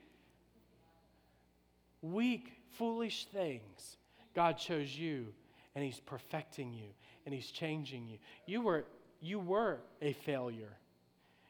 [2.03, 3.97] Weak, foolish things.
[4.35, 5.29] God chose you,
[5.75, 6.89] and He's perfecting you,
[7.25, 8.19] and He's changing you.
[8.45, 8.85] You were,
[9.21, 10.77] you were a failure.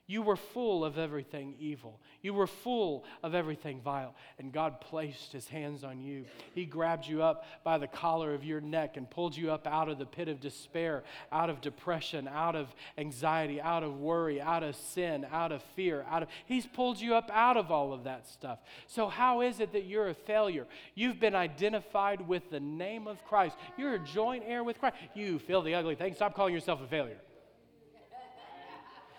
[0.06, 1.98] You were full of everything evil.
[2.20, 4.14] You were full of everything vile.
[4.38, 6.26] And God placed his hands on you.
[6.54, 9.88] He grabbed you up by the collar of your neck and pulled you up out
[9.88, 14.62] of the pit of despair, out of depression, out of anxiety, out of worry, out
[14.62, 18.04] of sin, out of fear, out of He's pulled you up out of all of
[18.04, 18.58] that stuff.
[18.86, 20.66] So how is it that you're a failure?
[20.94, 23.56] You've been identified with the name of Christ.
[23.78, 24.96] You're a joint heir with Christ.
[25.14, 26.12] You feel the ugly thing.
[26.14, 27.16] Stop calling yourself a failure.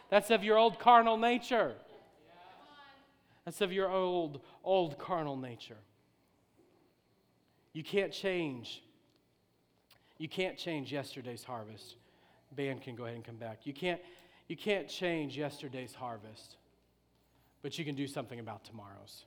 [0.09, 1.73] That's of your old carnal nature.
[3.45, 5.77] That's of your old, old carnal nature.
[7.73, 8.81] You can't change.
[10.17, 11.95] You can't change yesterday's harvest.
[12.55, 13.65] Band can go ahead and come back.
[13.65, 13.99] You can't,
[14.47, 16.55] you can't change yesterday's harvest,
[17.61, 19.25] but you can do something about tomorrow's.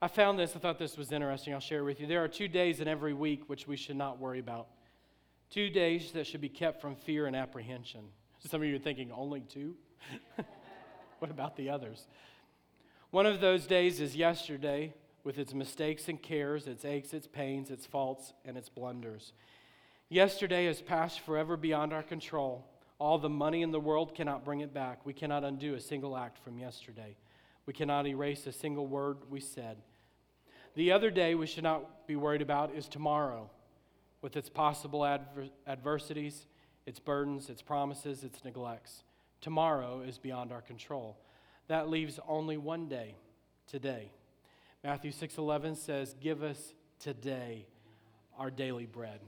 [0.00, 1.54] I found this, I thought this was interesting.
[1.54, 2.06] I'll share it with you.
[2.06, 4.68] There are two days in every week which we should not worry about.
[5.50, 8.04] Two days that should be kept from fear and apprehension.
[8.50, 9.74] Some of you are thinking, only two?
[11.18, 12.06] what about the others?
[13.10, 14.92] One of those days is yesterday
[15.24, 19.32] with its mistakes and cares, its aches, its pains, its faults, and its blunders.
[20.10, 22.66] Yesterday has passed forever beyond our control.
[22.98, 25.06] All the money in the world cannot bring it back.
[25.06, 27.16] We cannot undo a single act from yesterday.
[27.64, 29.78] We cannot erase a single word we said.
[30.74, 33.50] The other day we should not be worried about is tomorrow,
[34.20, 36.46] with its possible adver- adversities,
[36.86, 39.02] its burdens, its promises, its neglects.
[39.40, 41.18] Tomorrow is beyond our control.
[41.68, 43.16] That leaves only one day,
[43.66, 44.10] today.
[44.82, 47.66] Matthew 6:11 says, "Give us today
[48.36, 49.20] our daily bread."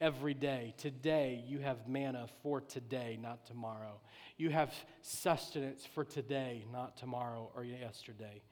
[0.00, 4.00] Every day, today you have manna for today, not tomorrow.
[4.38, 8.42] You have sustenance for today, not tomorrow or yesterday.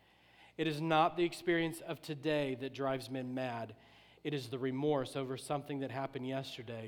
[0.59, 3.77] It is not the experience of today that drives men mad.
[4.25, 6.88] It is the remorse over something that happened yesterday.